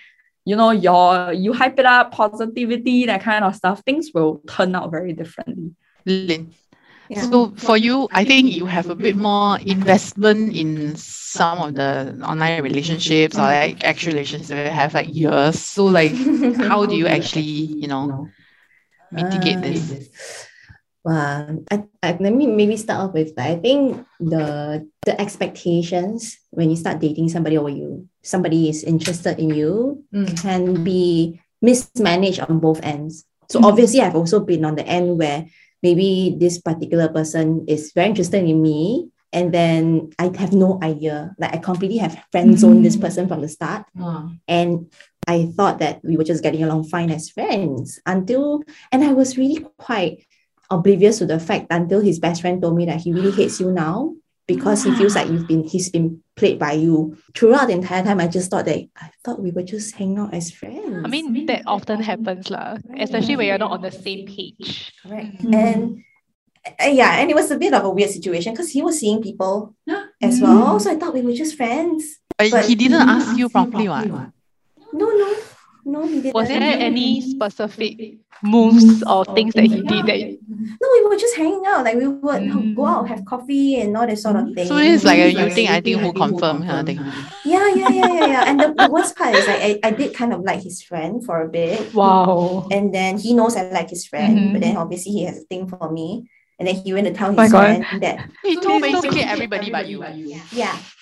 [0.45, 3.83] you know, your you hype it up, positivity, that kind of stuff.
[3.85, 5.75] Things will turn out very differently.
[6.05, 6.53] Lynn,
[7.17, 7.31] yeah.
[7.31, 12.19] So for you, I think you have a bit more investment in some of the
[12.23, 15.59] online relationships or like actual relationships that have like years.
[15.59, 16.13] So like,
[16.57, 17.43] how do you actually,
[17.83, 18.29] you know,
[19.11, 20.49] mitigate this?
[21.05, 26.71] Well, I, I, let me maybe start off with I think the the expectations when
[26.71, 30.33] you start dating somebody or you somebody is interested in you mm.
[30.41, 33.27] can be mismanaged on both ends.
[33.51, 33.65] So mm.
[33.65, 35.45] obviously, I've also been on the end where
[35.85, 41.35] maybe this particular person is very interested in me and then I have no idea.
[41.39, 42.83] Like I completely have friend zoned mm.
[42.85, 43.85] this person from the start.
[44.49, 44.91] And
[45.29, 48.63] I thought that we were just getting along fine as friends until,
[48.93, 50.25] and I was really quite
[50.71, 53.71] oblivious to the fact until his best friend told me that he really hates you
[53.71, 54.15] now
[54.47, 58.21] because he feels like you've been he's been played by you throughout the entire time.
[58.21, 61.03] I just thought that I thought we were just hanging out as friends.
[61.05, 62.77] I mean that often happens, lah.
[62.99, 64.93] Especially when you're not on the same page.
[65.03, 65.39] Correct.
[65.39, 65.55] Mm-hmm.
[65.55, 66.05] And
[66.67, 69.23] uh, yeah, and it was a bit of a weird situation because he was seeing
[69.23, 69.75] people
[70.21, 70.81] as well.
[70.81, 72.21] So I thought we were just friends.
[72.37, 74.09] But, but he didn't ask you properly, what?
[74.93, 75.37] No, no.
[75.85, 76.35] No, he didn't.
[76.35, 80.39] Was there any specific moves or things that he did that?
[80.49, 81.85] No, we were just hanging out.
[81.85, 82.75] Like we would mm.
[82.75, 84.67] go out, have coffee, and all that sort of thing.
[84.67, 87.05] So it's like a you think, I think, who confirm kind of thing.
[87.45, 88.45] Yeah, yeah, yeah, yeah, yeah.
[88.47, 91.25] And the, the worst part is like I, I did kind of like his friend
[91.25, 91.93] for a bit.
[91.93, 92.69] Wow.
[92.71, 94.53] And then he knows I like his friend, mm-hmm.
[94.53, 96.31] but then obviously he has a thing for me.
[96.59, 99.89] And then he went to tell his oh friend that he told basically everybody but
[99.89, 100.05] you.
[100.53, 100.71] Yeah.
[100.73, 100.94] Ah,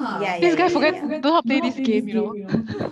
[0.00, 1.20] yeah, yeah, this guy yeah, forget yeah.
[1.20, 2.34] do not play this game, you know.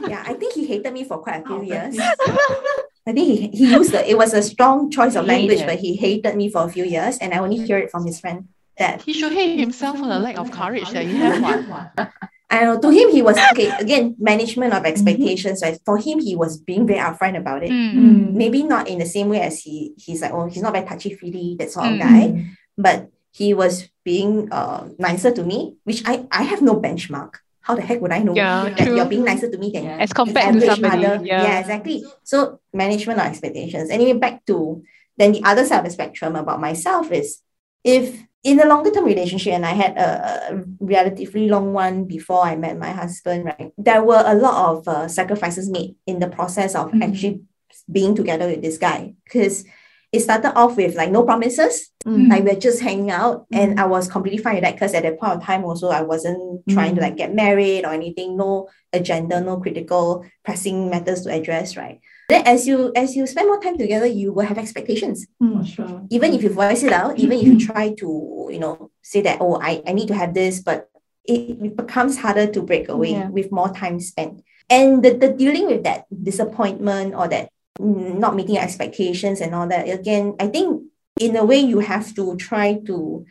[0.09, 1.99] yeah, I think he hated me for quite a few years.
[3.07, 5.97] I think he, he used the it was a strong choice of language, but he
[5.97, 8.49] hated me for a few years, and I only hear it from his friend
[8.79, 11.69] that he should hate himself for the lack of courage that he had.
[11.69, 11.91] One.
[12.51, 16.35] I know to him he was okay again management of expectations right for him he
[16.35, 18.33] was being very upfront about it mm.
[18.33, 21.15] maybe not in the same way as he he's like oh he's not very touchy
[21.15, 22.01] feely that sort of mm.
[22.01, 27.35] guy but he was being uh, nicer to me, which I, I have no benchmark.
[27.61, 28.97] How the heck would I know yeah, that true.
[28.97, 31.07] you're being nicer to me than as compared to somebody?
[31.07, 31.25] Other?
[31.25, 31.43] Yeah.
[31.43, 32.05] yeah, exactly.
[32.25, 33.91] So management of expectations.
[33.91, 34.83] Anyway, back to
[35.17, 37.43] then the other side of the spectrum about myself is
[37.85, 42.57] if in a longer term relationship, and I had a relatively long one before I
[42.57, 43.73] met my husband, right?
[43.77, 47.03] There were a lot of uh, sacrifices made in the process of mm-hmm.
[47.03, 47.43] actually
[47.91, 49.65] being together with this guy because
[50.13, 51.91] it started off with like no promises.
[52.05, 52.29] Mm.
[52.29, 53.49] Like we're just hanging out.
[53.51, 53.59] Mm.
[53.59, 56.03] And I was completely fine with that because at that point of time also I
[56.03, 57.05] wasn't trying to mm.
[57.05, 62.01] like get married or anything, no agenda, no critical pressing matters to address, right?
[62.29, 65.27] Then as you as you spend more time together, you will have expectations.
[65.43, 66.07] Mm, sure.
[66.11, 69.39] Even if you voice it out, even if you try to, you know, say that,
[69.41, 70.89] oh, I, I need to have this, but
[71.25, 73.29] it becomes harder to break away yeah.
[73.29, 74.43] with more time spent.
[74.69, 77.51] And the, the dealing with that disappointment or that
[77.81, 79.89] not meeting expectations and all that.
[79.89, 80.85] Again i think
[81.19, 83.27] in a way you have to try to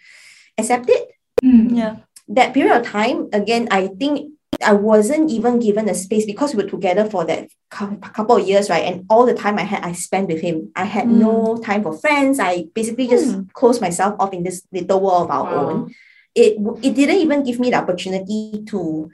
[0.57, 1.09] accept it.
[1.43, 1.95] Mm, yeah.
[2.27, 4.33] That period of time again i think
[4.63, 8.69] i wasn't even given a space because we were together for that couple of years
[8.69, 8.85] right?
[8.85, 10.71] And all the time i had i spent with him.
[10.75, 11.19] I had mm.
[11.19, 12.39] no time for friends.
[12.39, 13.51] I basically just mm.
[13.53, 15.69] closed myself off in this little world of our wow.
[15.69, 15.95] own.
[16.35, 19.09] It it didn't even give me the opportunity to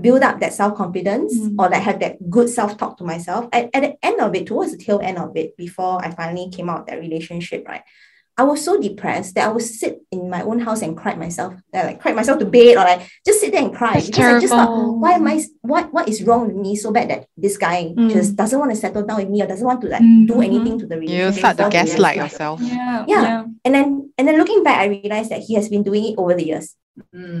[0.00, 1.54] build up that self-confidence mm.
[1.58, 4.72] or like have that good self-talk to myself at, at the end of it towards
[4.72, 7.82] the tail end of it before i finally came out of that relationship right
[8.36, 11.54] I was so depressed that I would sit in my own house and cry myself.
[11.72, 13.92] I like cry myself to bed or like just sit there and cry.
[13.94, 14.36] That's because terrible.
[14.38, 17.28] I just thought, why am I what what is wrong with me so bad that
[17.36, 18.10] this guy Mm.
[18.10, 20.42] just doesn't want to settle down with me or doesn't want to like Mm, do
[20.42, 22.32] anything to the relationship You start to the gaslight relationship.
[22.32, 22.60] yourself.
[22.60, 23.04] Yeah.
[23.06, 23.44] Yeah.
[23.64, 26.34] And then and then looking back, I realized that he has been doing it over
[26.34, 26.74] the years.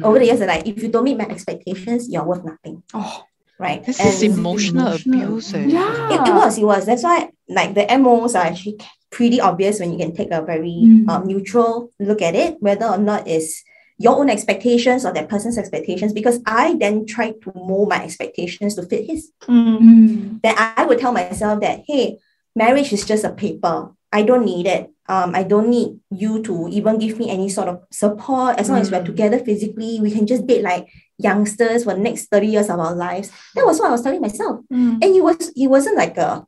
[0.02, 2.82] Over the years, like if you don't meet my expectations, you're worth nothing.
[2.92, 3.24] Oh.
[3.58, 3.84] Right.
[3.84, 5.54] This And- is emotional, emotional abuse.
[5.54, 5.64] eh.
[5.66, 6.08] Yeah.
[6.14, 6.86] it, it was, it was.
[6.86, 8.78] That's why like the MOs are actually
[9.12, 11.08] pretty obvious when you can take a very Mm.
[11.08, 13.62] um, neutral look at it, whether or not it's
[13.96, 18.74] your own expectations or that person's expectations, because I then try to mold my expectations
[18.74, 19.30] to fit his.
[19.42, 20.42] Mm.
[20.42, 22.18] Then I would tell myself that, hey,
[22.56, 23.92] marriage is just a paper.
[24.14, 24.90] I don't need it.
[25.14, 28.56] Um, I don't need you to even give me any sort of support.
[28.60, 29.10] As long as we're Mm.
[29.12, 30.86] together physically, we can just date like
[31.18, 33.28] youngsters for the next 30 years of our lives.
[33.54, 35.02] That was what I was telling myself Mm.
[35.02, 36.46] and he was he wasn't like a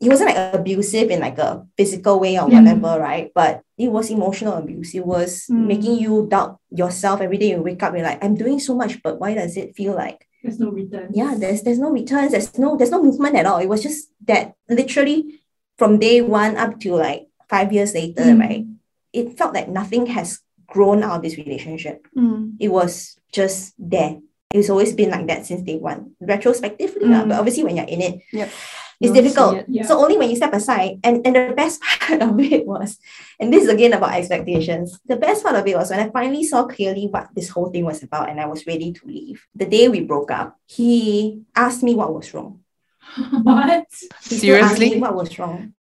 [0.00, 2.60] he wasn't like abusive in like a physical way or Yeah.
[2.60, 3.30] whatever, right?
[3.34, 4.94] But it was emotional abuse.
[4.94, 5.66] It was Mm.
[5.66, 7.50] making you doubt yourself every day.
[7.50, 10.24] You wake up, you're like, I'm doing so much, but why does it feel like
[10.42, 11.08] There's no return.
[11.12, 13.58] yeah, there's there's no returns, there's no there's no movement at all.
[13.58, 15.39] It was just that literally
[15.80, 18.40] from day one up to like five years later, Mm.
[18.44, 18.64] right?
[19.16, 22.60] It felt like nothing has grown out of this relationship Mm.
[22.60, 24.20] it was just there.
[24.52, 26.12] It's always been like that since day one.
[26.20, 27.28] Retrospectively, Mm.
[27.32, 28.48] but obviously when you're in it, Yep.
[28.48, 28.54] it's
[29.00, 29.52] You'll difficult.
[29.56, 29.86] it, yeah.
[29.88, 32.98] So only when you step aside, and, and the best part of it was,
[33.40, 35.00] and this is again about expectations.
[35.08, 37.86] The best part of it was when I finally saw clearly what this whole thing
[37.88, 39.40] was about, and I was ready to leave.
[39.56, 42.59] The day we broke up, he asked me what was wrong.
[43.42, 43.86] what?
[44.28, 45.00] He still asked Seriously?
[45.00, 45.74] what was wrong.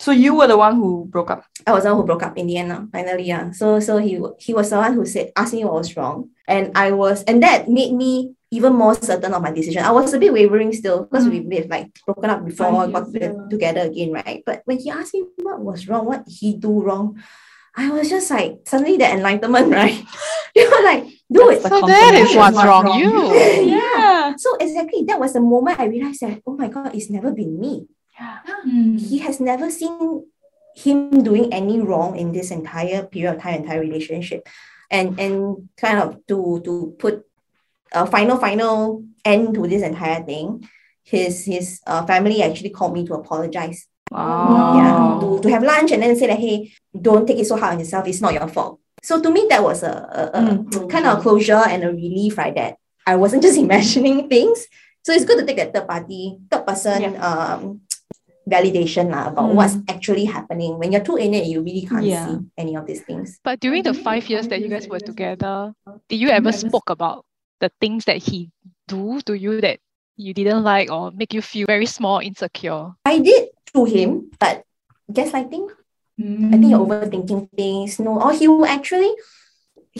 [0.00, 1.44] So you were the one who broke up.
[1.66, 2.68] I was the one who broke up in the end.
[2.68, 3.52] lah, finally, yeah.
[3.52, 6.72] So so he he was the one who said asked me what was wrong, and
[6.74, 9.82] I was and that made me even more certain of my decision.
[9.82, 13.08] I was a bit wavering still because we we've like broken up before, Five got
[13.14, 13.48] years, yeah.
[13.48, 14.42] together again, right?
[14.44, 17.22] But when he asked me what was wrong, what did he do wrong,
[17.76, 19.98] I was just like suddenly the enlightenment, right?
[20.54, 21.62] you were like, dude.
[21.62, 22.84] That's So that is what's What's wrong.
[22.86, 22.98] wrong.
[22.98, 23.34] You.
[23.76, 24.34] Yeah.
[24.36, 27.58] So exactly that was the moment I realized that oh my god, it's never been
[27.60, 27.86] me.
[28.66, 28.98] Mm.
[28.98, 30.24] he has never seen
[30.76, 34.48] him doing any wrong in this entire period of time, entire relationship.
[34.90, 37.26] And and kind of to to put
[37.92, 40.68] a final final end to this entire thing,
[41.02, 43.86] his his uh, family actually called me to apologize.
[44.10, 44.76] Wow.
[44.78, 47.74] Yeah, to, to have lunch and then say that hey, don't take it so hard
[47.74, 48.06] on yourself.
[48.06, 48.78] It's not your fault.
[49.04, 50.88] So to me, that was a, a, a Mm.
[50.88, 52.54] kind of closure and a relief, right?
[52.56, 54.64] That I wasn't just imagining things.
[55.04, 57.84] So it's good to take that third party, third person um
[58.48, 59.56] validation lah, about Mm.
[59.60, 60.80] what's actually happening.
[60.80, 62.24] When you're too in it, you really can't Yeah.
[62.24, 63.40] see any of these things.
[63.44, 65.76] But during the five years that you guys were together,
[66.08, 67.24] did you ever spoke about
[67.60, 68.48] the things that he
[68.88, 69.80] do to you that
[70.16, 72.92] you didn't like or make you feel very small, insecure?
[73.04, 74.64] I did to him, but
[75.12, 75.68] gaslighting.
[76.18, 77.98] I think you're overthinking things.
[77.98, 79.12] No, or he will actually,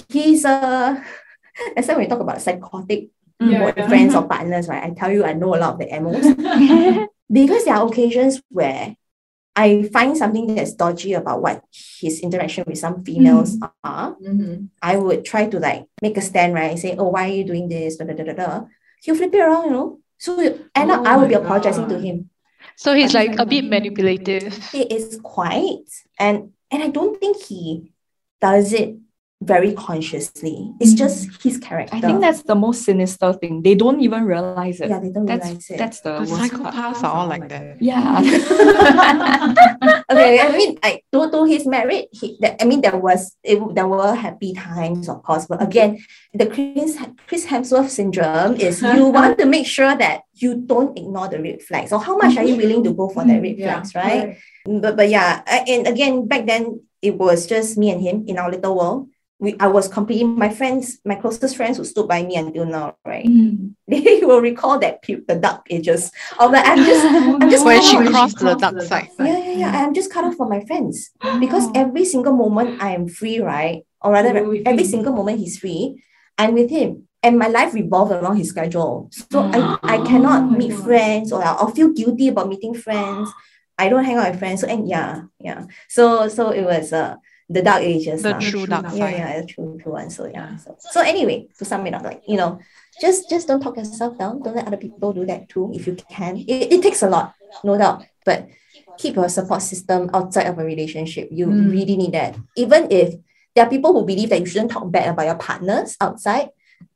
[0.08, 1.02] he's a.
[1.74, 3.10] Why when we talk about psychotic
[3.40, 4.82] Yeah, boyfriends or partners, right?
[4.84, 6.26] I tell you, I know a lot of the MOs.
[7.30, 8.96] because there are occasions where
[9.56, 11.62] I find something that's dodgy about what
[12.00, 14.16] his interaction with some females are.
[14.18, 14.68] Mhm.
[14.82, 16.78] I would try to like make a stand, right?
[16.78, 17.96] Say, oh, why are you doing this?
[17.96, 18.64] Da, da, da, da, da.
[19.02, 19.98] He'll flip it around, you know.
[20.18, 20.38] So
[20.74, 22.30] end up, Oh I will be apologizing to him.
[22.76, 23.70] So he's like a bit um, manipulative.
[23.70, 24.70] manipulative.
[24.70, 27.92] He is quite, and and I don't think he
[28.40, 28.96] does it
[29.44, 30.72] very consciously.
[30.80, 30.98] It's Mm.
[31.04, 31.96] just his character.
[31.96, 33.60] I think that's the most sinister thing.
[33.62, 34.88] They don't even realize it.
[34.88, 35.78] yeah, they don't that's realize it.
[35.78, 36.72] that's the The worst part.
[36.74, 37.76] psychopaths are all like that.
[37.80, 38.24] Yeah.
[40.10, 43.60] okay, I mean, like to, to his merit, he, that, I mean, there was it,
[43.74, 46.00] there were happy times, of course, but again,
[46.32, 51.28] the Chris Chris Hemsworth syndrome is you want to make sure that you don't ignore
[51.28, 51.90] the red flags.
[51.90, 54.38] So how much are you willing to go for the red Yeah, flags, right?
[54.66, 58.50] But but yeah, and again, back then it was just me and him in our
[58.50, 59.08] little world.
[59.40, 62.96] We, I was completely my friends, my closest friends who stood by me until now,
[63.04, 63.26] right?
[63.26, 63.74] Mm.
[63.88, 67.04] They will recall that pu- the dark ages of like I'm just
[67.42, 69.10] I'm just When she off- crossed to the dark side.
[69.18, 69.70] yeah, yeah, yeah.
[69.84, 71.10] I'm just cut off from my friends
[71.40, 73.82] because every single moment I am free, right?
[74.00, 76.00] Or rather, You're every single moment he's free,
[76.38, 77.08] I'm with him.
[77.22, 79.08] And my life revolves around his schedule.
[79.10, 80.84] So I, I cannot Oh meet God.
[80.84, 83.28] friends or I'll, I'll feel guilty about meeting friends.
[83.76, 84.60] I don't hang out with friends.
[84.60, 85.64] So and yeah, yeah.
[85.88, 87.16] So so it was uh
[87.48, 88.22] the dark ages.
[88.22, 88.40] The lah.
[88.40, 89.16] true dark yeah, side.
[89.18, 90.10] yeah, the true, true one.
[90.10, 90.56] So yeah.
[90.56, 92.58] So, so anyway, to sum it up, like you know,
[93.00, 94.42] just just don't talk yourself down.
[94.42, 96.36] Don't let other people do that too if you can.
[96.38, 98.04] It, it takes a lot, no doubt.
[98.24, 98.48] But
[98.96, 101.28] keep your support system outside of a relationship.
[101.30, 101.70] You Mm.
[101.70, 102.36] really need that.
[102.56, 103.14] Even if
[103.54, 106.50] there are people who believe that you shouldn't talk bad about your partners outside,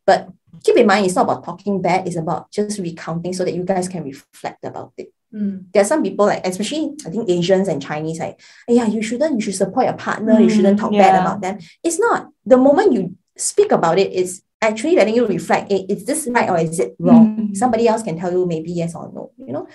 [0.06, 0.28] but
[0.62, 3.62] keep in mind it's not about talking bad, it's about just recounting so that you
[3.64, 5.12] guys can reflect about it.
[5.34, 5.64] Mm.
[5.72, 9.34] There are some people like, especially I think Asians and Chinese, like, yeah, you shouldn't,
[9.34, 11.02] you should support your partner, mm, you shouldn't talk yeah.
[11.02, 11.58] bad about them.
[11.84, 12.28] It's not.
[12.46, 16.48] The moment you speak about it, it's actually letting you reflect, hey, is this right
[16.48, 17.50] or is it wrong?
[17.50, 17.56] Mm.
[17.56, 19.68] Somebody else can tell you maybe yes or no, you know?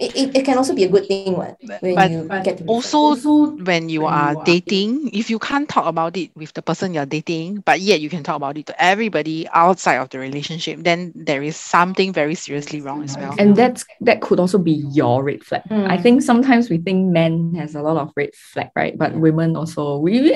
[0.00, 2.98] It, it, it can also be a good thing when but you get to also,
[2.98, 5.10] also when you when are you dating are.
[5.12, 8.22] if you can't talk about it with the person you're dating but yet you can
[8.22, 12.80] talk about it to everybody outside of the relationship then there is something very seriously
[12.80, 15.90] wrong as well and that's that could also be your red flag mm.
[15.90, 19.54] i think sometimes we think men has a lot of red flag right but women
[19.54, 20.34] also we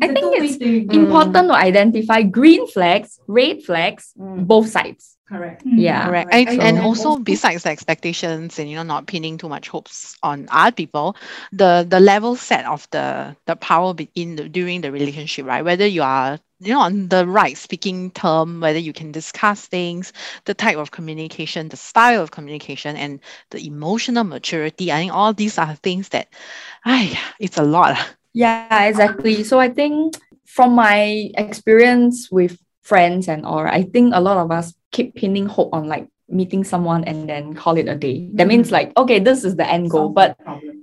[0.00, 0.56] I think it's
[0.94, 4.46] important to identify green flags, red flags, mm.
[4.46, 5.17] both sides.
[5.28, 5.64] Correct.
[5.66, 5.78] Mm.
[5.78, 6.06] Yeah.
[6.06, 6.32] Correct.
[6.32, 10.48] And, and also besides the expectations and you know not pinning too much hopes on
[10.50, 11.16] other people,
[11.52, 15.62] the the level set of the the power in the, during the relationship, right?
[15.62, 20.14] Whether you are you know on the right speaking term, whether you can discuss things,
[20.46, 23.20] the type of communication, the style of communication, and
[23.50, 24.90] the emotional maturity.
[24.90, 26.28] I think all these are things that,
[26.86, 27.98] ay, it's a lot.
[28.32, 29.44] Yeah, exactly.
[29.44, 30.14] So I think
[30.46, 32.58] from my experience with
[32.88, 36.62] friends and all, I think a lot of us keep pinning hope on like meeting
[36.64, 38.28] someone and then call it a day.
[38.34, 38.74] That means mm-hmm.
[38.74, 40.10] like, okay, this is the end goal.
[40.10, 40.36] But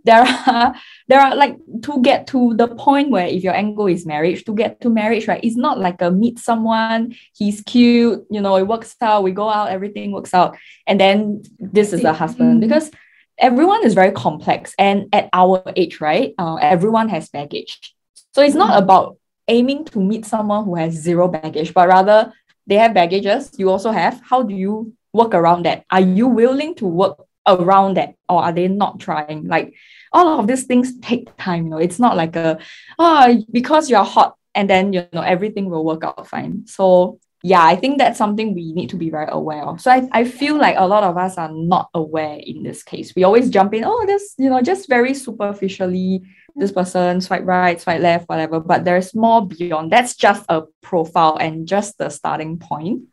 [0.04, 0.76] there are
[1.08, 4.44] there are like to get to the point where if your end goal is marriage,
[4.46, 5.44] to get to marriage, right?
[5.44, 9.50] It's not like a meet someone, he's cute, you know, it works out, we go
[9.50, 12.62] out, everything works out, and then this is the husband.
[12.62, 12.68] Mm-hmm.
[12.68, 12.92] Because
[13.38, 14.74] everyone is very complex.
[14.78, 16.34] And at our age, right?
[16.38, 17.94] Uh, everyone has baggage.
[18.34, 18.84] So it's not mm-hmm.
[18.84, 22.34] about aiming to meet someone who has zero baggage, but rather
[22.68, 24.22] they have baggages, you also have.
[24.24, 25.86] How do you work around that?
[25.90, 29.48] Are you willing to work around that or are they not trying?
[29.48, 29.74] Like
[30.12, 31.78] all of these things take time, you know.
[31.78, 32.60] It's not like a
[32.98, 36.66] oh because you're hot and then you know everything will work out fine.
[36.66, 39.80] So yeah, I think that's something we need to be very aware of.
[39.80, 43.14] So I, I feel like a lot of us are not aware in this case.
[43.16, 46.24] We always jump in, oh, this, you know, just very superficially
[46.56, 48.60] this person, swipe right, swipe left, whatever.
[48.60, 49.92] But there's more beyond.
[49.92, 53.04] That's just a profile and just the starting point.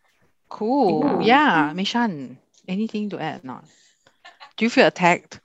[0.49, 1.22] Cool.
[1.22, 1.68] Yeah.
[1.68, 1.72] yeah.
[1.74, 2.36] Meishan,
[2.68, 3.45] anything to add?
[3.45, 3.64] Not.
[4.57, 5.40] Do you feel attacked?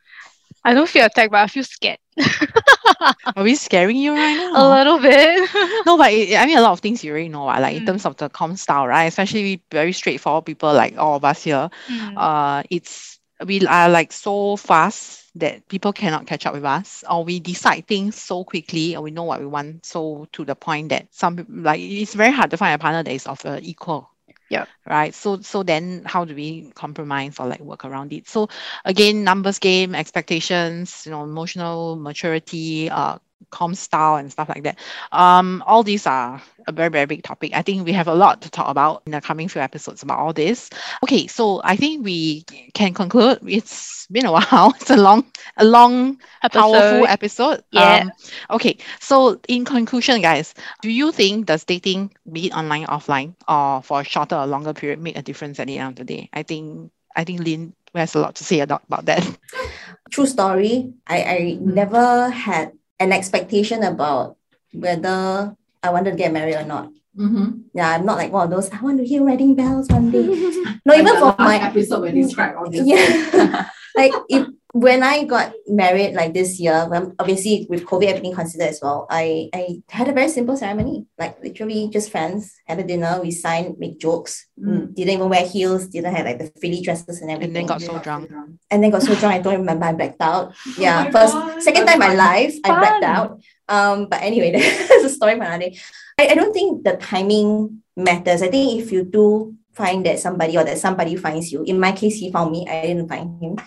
[0.64, 2.00] I don't feel attacked, but I feel scared.
[3.36, 4.52] Are we scaring you right now?
[4.54, 5.50] A little bit.
[5.86, 7.62] no, but it, I mean, a lot of things you already know, right?
[7.62, 7.80] Like mm.
[7.80, 9.06] in terms of the com style, right?
[9.06, 11.70] Especially very straightforward people like all of us here.
[11.88, 12.14] Mm.
[12.18, 17.24] Uh, it's we are like so fast that people cannot catch up with us or
[17.24, 20.90] we decide things so quickly and we know what we want so to the point
[20.90, 24.10] that some like it's very hard to find a partner that is of uh, equal
[24.50, 24.66] yeah.
[24.86, 25.14] right?
[25.14, 28.28] So so then how do we compromise or like work around it?
[28.28, 28.50] So
[28.86, 33.18] again numbers game expectations you know emotional maturity uh
[33.50, 34.78] com style and stuff like that.
[35.12, 37.52] Um, all these are a very, very big topic.
[37.54, 40.20] I think we have a lot to talk about in the coming few episodes about
[40.20, 40.70] all this.
[41.04, 43.40] Okay, so I think we can conclude.
[43.48, 44.74] It's been a while.
[44.80, 45.26] It's a long,
[45.58, 46.60] a long, episode.
[46.60, 47.64] powerful episode.
[47.72, 48.04] Yeah.
[48.04, 48.12] Um,
[48.52, 53.82] okay, so in conclusion, guys, do you think does dating, be it online, offline, or
[53.82, 56.30] for a shorter or longer period, make a difference at the end of the day?
[56.34, 59.38] I think I think Lynn has a lot to say about, about that.
[60.12, 60.94] True story.
[61.08, 64.38] I, I never had an expectation about
[64.74, 66.92] whether I wanted to get married or not.
[67.18, 67.74] Mm-hmm.
[67.74, 68.70] Yeah, I'm not like one of those.
[68.70, 70.26] I want to hear wedding bells one day.
[70.86, 72.82] no, even for my episode when describe all this.
[72.86, 74.48] Yeah, like if
[74.80, 79.08] when I got married like this year, when obviously with COVID everything considered as well,
[79.10, 81.08] I I had a very simple ceremony.
[81.18, 84.94] Like literally just friends had a dinner, we signed, make jokes, mm.
[84.94, 87.58] didn't even wear heels, didn't have like the frilly dresses and everything.
[87.58, 88.32] And then got so drunk.
[88.70, 90.54] And then got so drunk I don't remember I blacked out.
[90.78, 91.64] Yeah, oh first God.
[91.64, 93.42] second time in my life I blacked out.
[93.68, 94.52] Um, but anyway,
[94.90, 95.80] that's a story for another day.
[96.20, 98.44] I, I don't think the timing matters.
[98.44, 101.94] I think if you do find that somebody or that somebody finds you, in my
[101.94, 103.58] case, he found me, I didn't find him.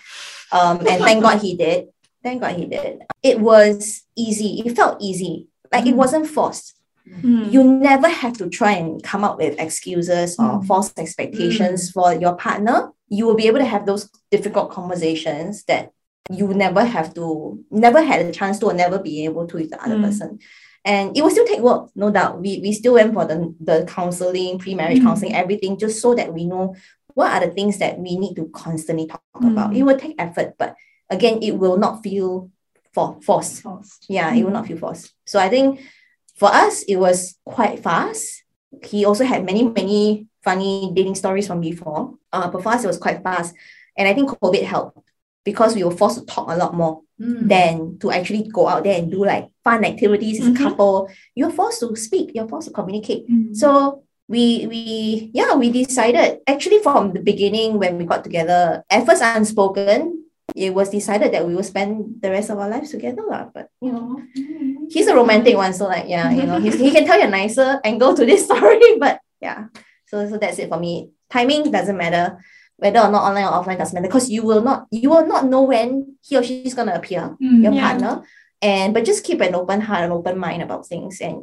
[0.52, 1.88] Um, and thank God he did.
[2.22, 3.02] Thank God he did.
[3.22, 4.62] It was easy.
[4.64, 5.48] It felt easy.
[5.72, 5.98] Like it mm.
[5.98, 6.76] wasn't forced.
[7.08, 7.50] Mm.
[7.50, 10.66] You never have to try and come up with excuses or mm.
[10.66, 11.92] false expectations mm.
[11.92, 12.90] for your partner.
[13.08, 15.92] You will be able to have those difficult conversations that
[16.30, 19.70] you never have to, never had a chance to, or never be able to with
[19.70, 20.04] the other mm.
[20.04, 20.38] person.
[20.84, 22.40] And it will still take work, no doubt.
[22.40, 25.02] We, we still went for the, the counseling, pre-marriage mm.
[25.02, 26.76] counseling, everything, just so that we know
[27.20, 29.52] what are the things that we need to constantly talk mm.
[29.52, 29.76] about.
[29.76, 30.74] It will take effort, but
[31.10, 32.50] again, it will not feel
[32.94, 33.60] for forced.
[33.60, 34.06] forced.
[34.08, 34.38] Yeah, mm.
[34.38, 35.12] it will not feel forced.
[35.26, 35.80] So I think
[36.36, 38.44] for us, it was quite fast.
[38.82, 42.14] He also had many, many funny dating stories from before.
[42.32, 43.54] Uh, but for us, it was quite fast.
[43.98, 44.98] And I think COVID helped
[45.44, 47.46] because we were forced to talk a lot more mm.
[47.46, 50.56] than to actually go out there and do like fun activities as mm-hmm.
[50.56, 51.10] a couple.
[51.34, 53.28] You're forced to speak, you're forced to communicate.
[53.28, 53.54] Mm.
[53.54, 54.82] So we we
[55.34, 60.22] yeah, we decided actually from the beginning when we got together, at first unspoken,
[60.54, 63.22] it was decided that we will spend the rest of our lives together.
[63.26, 63.50] La.
[63.50, 64.22] But you know,
[64.88, 65.74] he's a romantic one.
[65.74, 68.44] So like, yeah, you know, he's, he can tell you a nicer angle to this
[68.48, 69.66] story, but yeah.
[70.06, 71.10] So so that's it for me.
[71.28, 72.38] Timing doesn't matter.
[72.78, 75.44] Whether or not online or offline doesn't matter because you will not you will not
[75.50, 77.82] know when he or she is gonna appear, Mm, your yeah.
[77.90, 78.22] partner.
[78.62, 81.42] And but just keep an open heart and open mind about things and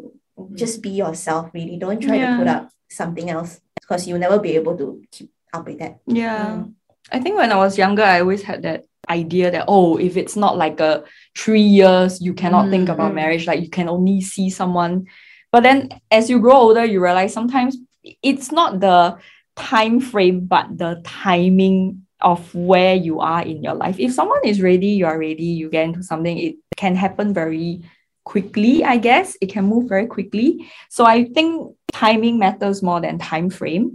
[0.55, 1.75] just be yourself really.
[1.77, 2.31] Don't try Yeah.
[2.31, 5.99] to put up something else because you'll never be able to keep up with that.
[6.07, 6.63] Yeah.
[7.11, 10.35] I think when I was younger, I always had that idea that, oh, if it's
[10.35, 11.03] not like a
[11.37, 13.15] three years, you cannot think about Mm.
[13.15, 15.05] marriage, like you can only see someone.
[15.51, 17.77] But then as you grow older, you realize sometimes
[18.21, 19.17] it's not the
[19.55, 23.99] time frame, but the timing of where you are in your life.
[23.99, 27.83] If someone is ready, you are ready, you get into something, it can happen very
[28.25, 29.37] quickly, I guess.
[29.39, 30.67] It can move very quickly.
[30.89, 33.85] So I think timing matters more than time frame.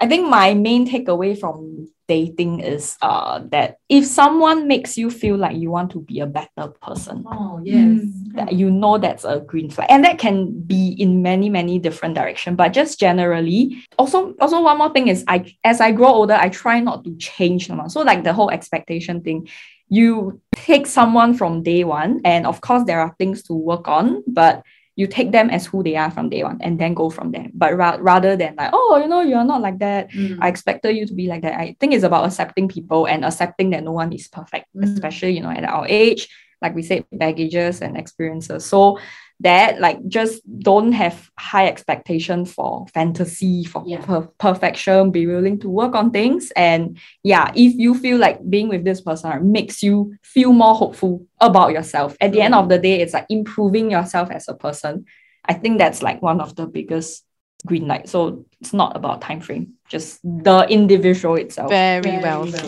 [0.00, 5.36] I think my main takeaway from dating is uh that if someone makes you feel
[5.44, 8.00] like you want to be a better person, Oh, yes.
[8.34, 9.86] that you know that's a green flag.
[9.90, 10.36] And that can
[10.72, 12.56] be in many, many different directions.
[12.56, 13.62] But just generally,
[14.00, 17.16] also, also one more thing is I as I grow older, I try not to
[17.16, 17.90] change someone.
[17.90, 19.48] So like the whole expectation thing,
[19.88, 24.24] you take someone from day one, and of course there are things to work on,
[24.26, 24.64] but
[24.96, 27.48] you take them as who they are from day one and then go from there.
[27.54, 30.10] But ra- rather than like, oh, you know, you're not like that.
[30.10, 30.38] Mm.
[30.40, 31.58] I expected you to be like that.
[31.58, 34.84] I think it's about accepting people and accepting that no one is perfect, Mm.
[34.84, 36.28] especially, you know, at our age,
[36.60, 38.66] like we said, baggages and experiences.
[38.66, 38.98] So
[39.42, 44.00] that like just don't have high expectation for fantasy, for Yeah.
[44.00, 46.50] per- perfection, be willing to work on things.
[46.56, 51.26] And yeah, if you feel like being with this person makes you feel more hopeful
[51.40, 55.04] about yourself, at the end of the day, it's like improving yourself as a person.
[55.44, 57.24] I think that's like one of the biggest
[57.66, 58.08] green light.
[58.08, 61.70] So it's not about time frame, just the individual itself.
[61.70, 62.66] Very, Very well well said.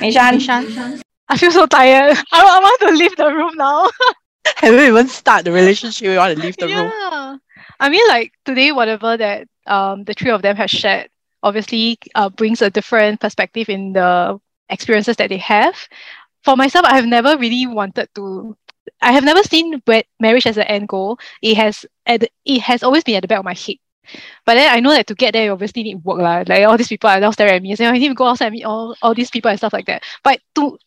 [0.00, 2.16] Meishan, I feel so tired.
[2.32, 3.88] I, I want to leave the room now.
[4.60, 6.08] haven't even start the relationship.
[6.08, 6.92] We want to leave the room.
[6.92, 7.36] yeah.
[7.80, 11.08] I mean, like today, whatever that um the three of them have shared,
[11.42, 14.38] obviously uh, brings a different perspective in the
[14.68, 15.76] experiences that they have.
[16.44, 18.56] For myself, I have never really wanted to.
[19.02, 19.82] I have never seen
[20.20, 21.18] marriage as an end goal.
[21.42, 23.76] It has at it has always been at the back of my head.
[24.46, 26.20] But then I know that to get there, you obviously need work.
[26.20, 26.44] lah.
[26.46, 28.46] Like all these people are now staring at me saying, I need to go outside
[28.46, 30.04] and meet all, all these people and stuff like that.
[30.22, 30.78] But to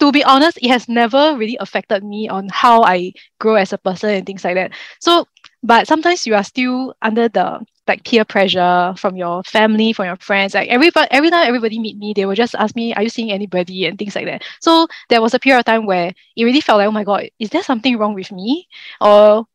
[0.00, 3.78] to be honest, it has never really affected me on how I grow as a
[3.78, 4.72] person and things like that.
[5.00, 5.26] So,
[5.62, 10.16] but sometimes you are still under the like peer pressure from your family, from your
[10.16, 10.54] friends.
[10.54, 13.32] Like everybody, every time everybody meet me, they will just ask me, "Are you seeing
[13.32, 14.42] anybody?" and things like that.
[14.60, 17.28] So there was a period of time where it really felt like, "Oh my god,
[17.38, 18.68] is there something wrong with me,
[19.00, 19.46] or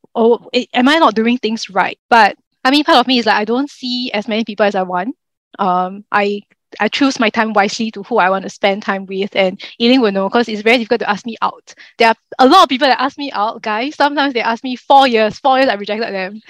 [0.54, 3.36] i- am I not doing things right?" But I mean, part of me is like
[3.36, 5.16] I don't see as many people as I want.
[5.60, 6.42] Um, I
[6.80, 10.02] I choose my time wisely to who I want to spend time with, and Eileen
[10.02, 11.74] will know because it's very difficult to ask me out.
[11.98, 13.96] There are a lot of people that ask me out, guys.
[13.96, 16.42] Sometimes they ask me four years, four years I rejected them.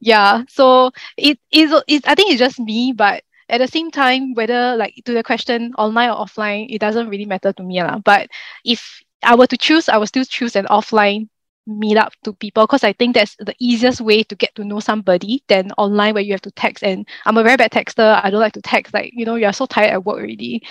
[0.00, 1.72] Yeah, so it is.
[1.88, 5.22] It, I think it's just me, but at the same time, whether like to the
[5.22, 7.98] question online or offline, it doesn't really matter to me lah.
[7.98, 8.28] But
[8.64, 11.28] if I were to choose, I would still choose an offline
[11.66, 14.80] meet up to people because I think that's the easiest way to get to know
[14.80, 16.82] somebody than online where you have to text.
[16.84, 18.20] And I'm a very bad texter.
[18.22, 18.94] I don't like to text.
[18.94, 20.62] Like, you know, you're so tired at work already.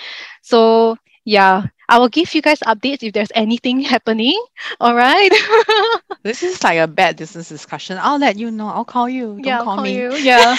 [0.42, 4.40] So yeah, I will give you guys updates if there's anything happening.
[4.80, 5.30] All right.
[6.22, 7.98] This is like a bad business discussion.
[8.00, 8.68] I'll let you know.
[8.68, 9.40] I'll call you.
[9.42, 9.94] Don't yeah, call, call me.
[9.94, 10.12] you.
[10.16, 10.56] Yeah.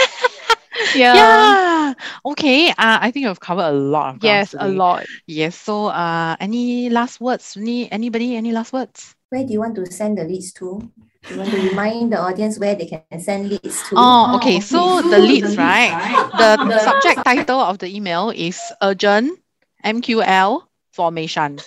[0.93, 1.55] yeah.
[1.55, 1.93] Yeah.
[2.25, 2.69] Okay.
[2.69, 5.07] Uh, I think we've covered a lot Yes, a lot.
[5.27, 5.55] Yes.
[5.57, 7.57] So, uh, any last words?
[7.57, 8.35] Any anybody?
[8.37, 9.16] Any last words?
[9.29, 10.79] Where do you want to send the leads to?
[11.23, 13.95] Do you want to remind the audience where they can send leads to?
[13.95, 14.61] Oh, oh okay.
[14.61, 15.91] So the leads, the right?
[15.91, 16.57] right?
[16.57, 19.37] The subject title of the email is urgent
[19.83, 20.63] MQL
[20.93, 21.59] formation.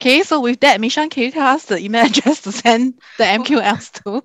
[0.00, 3.24] Okay, so with that, Meishan, can you tell us the email address to send the
[3.24, 4.22] MQLs to?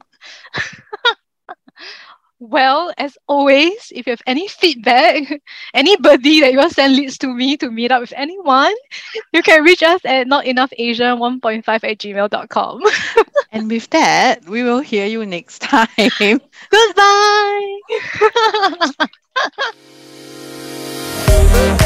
[2.39, 5.41] Well, as always, if you have any feedback,
[5.73, 8.75] anybody that you want to send leads to me to meet up with anyone,
[9.33, 12.81] you can reach us at not enough notenoughasian1.5 at gmail.com.
[13.51, 15.87] And with that, we will hear you next time.
[21.49, 21.77] Goodbye.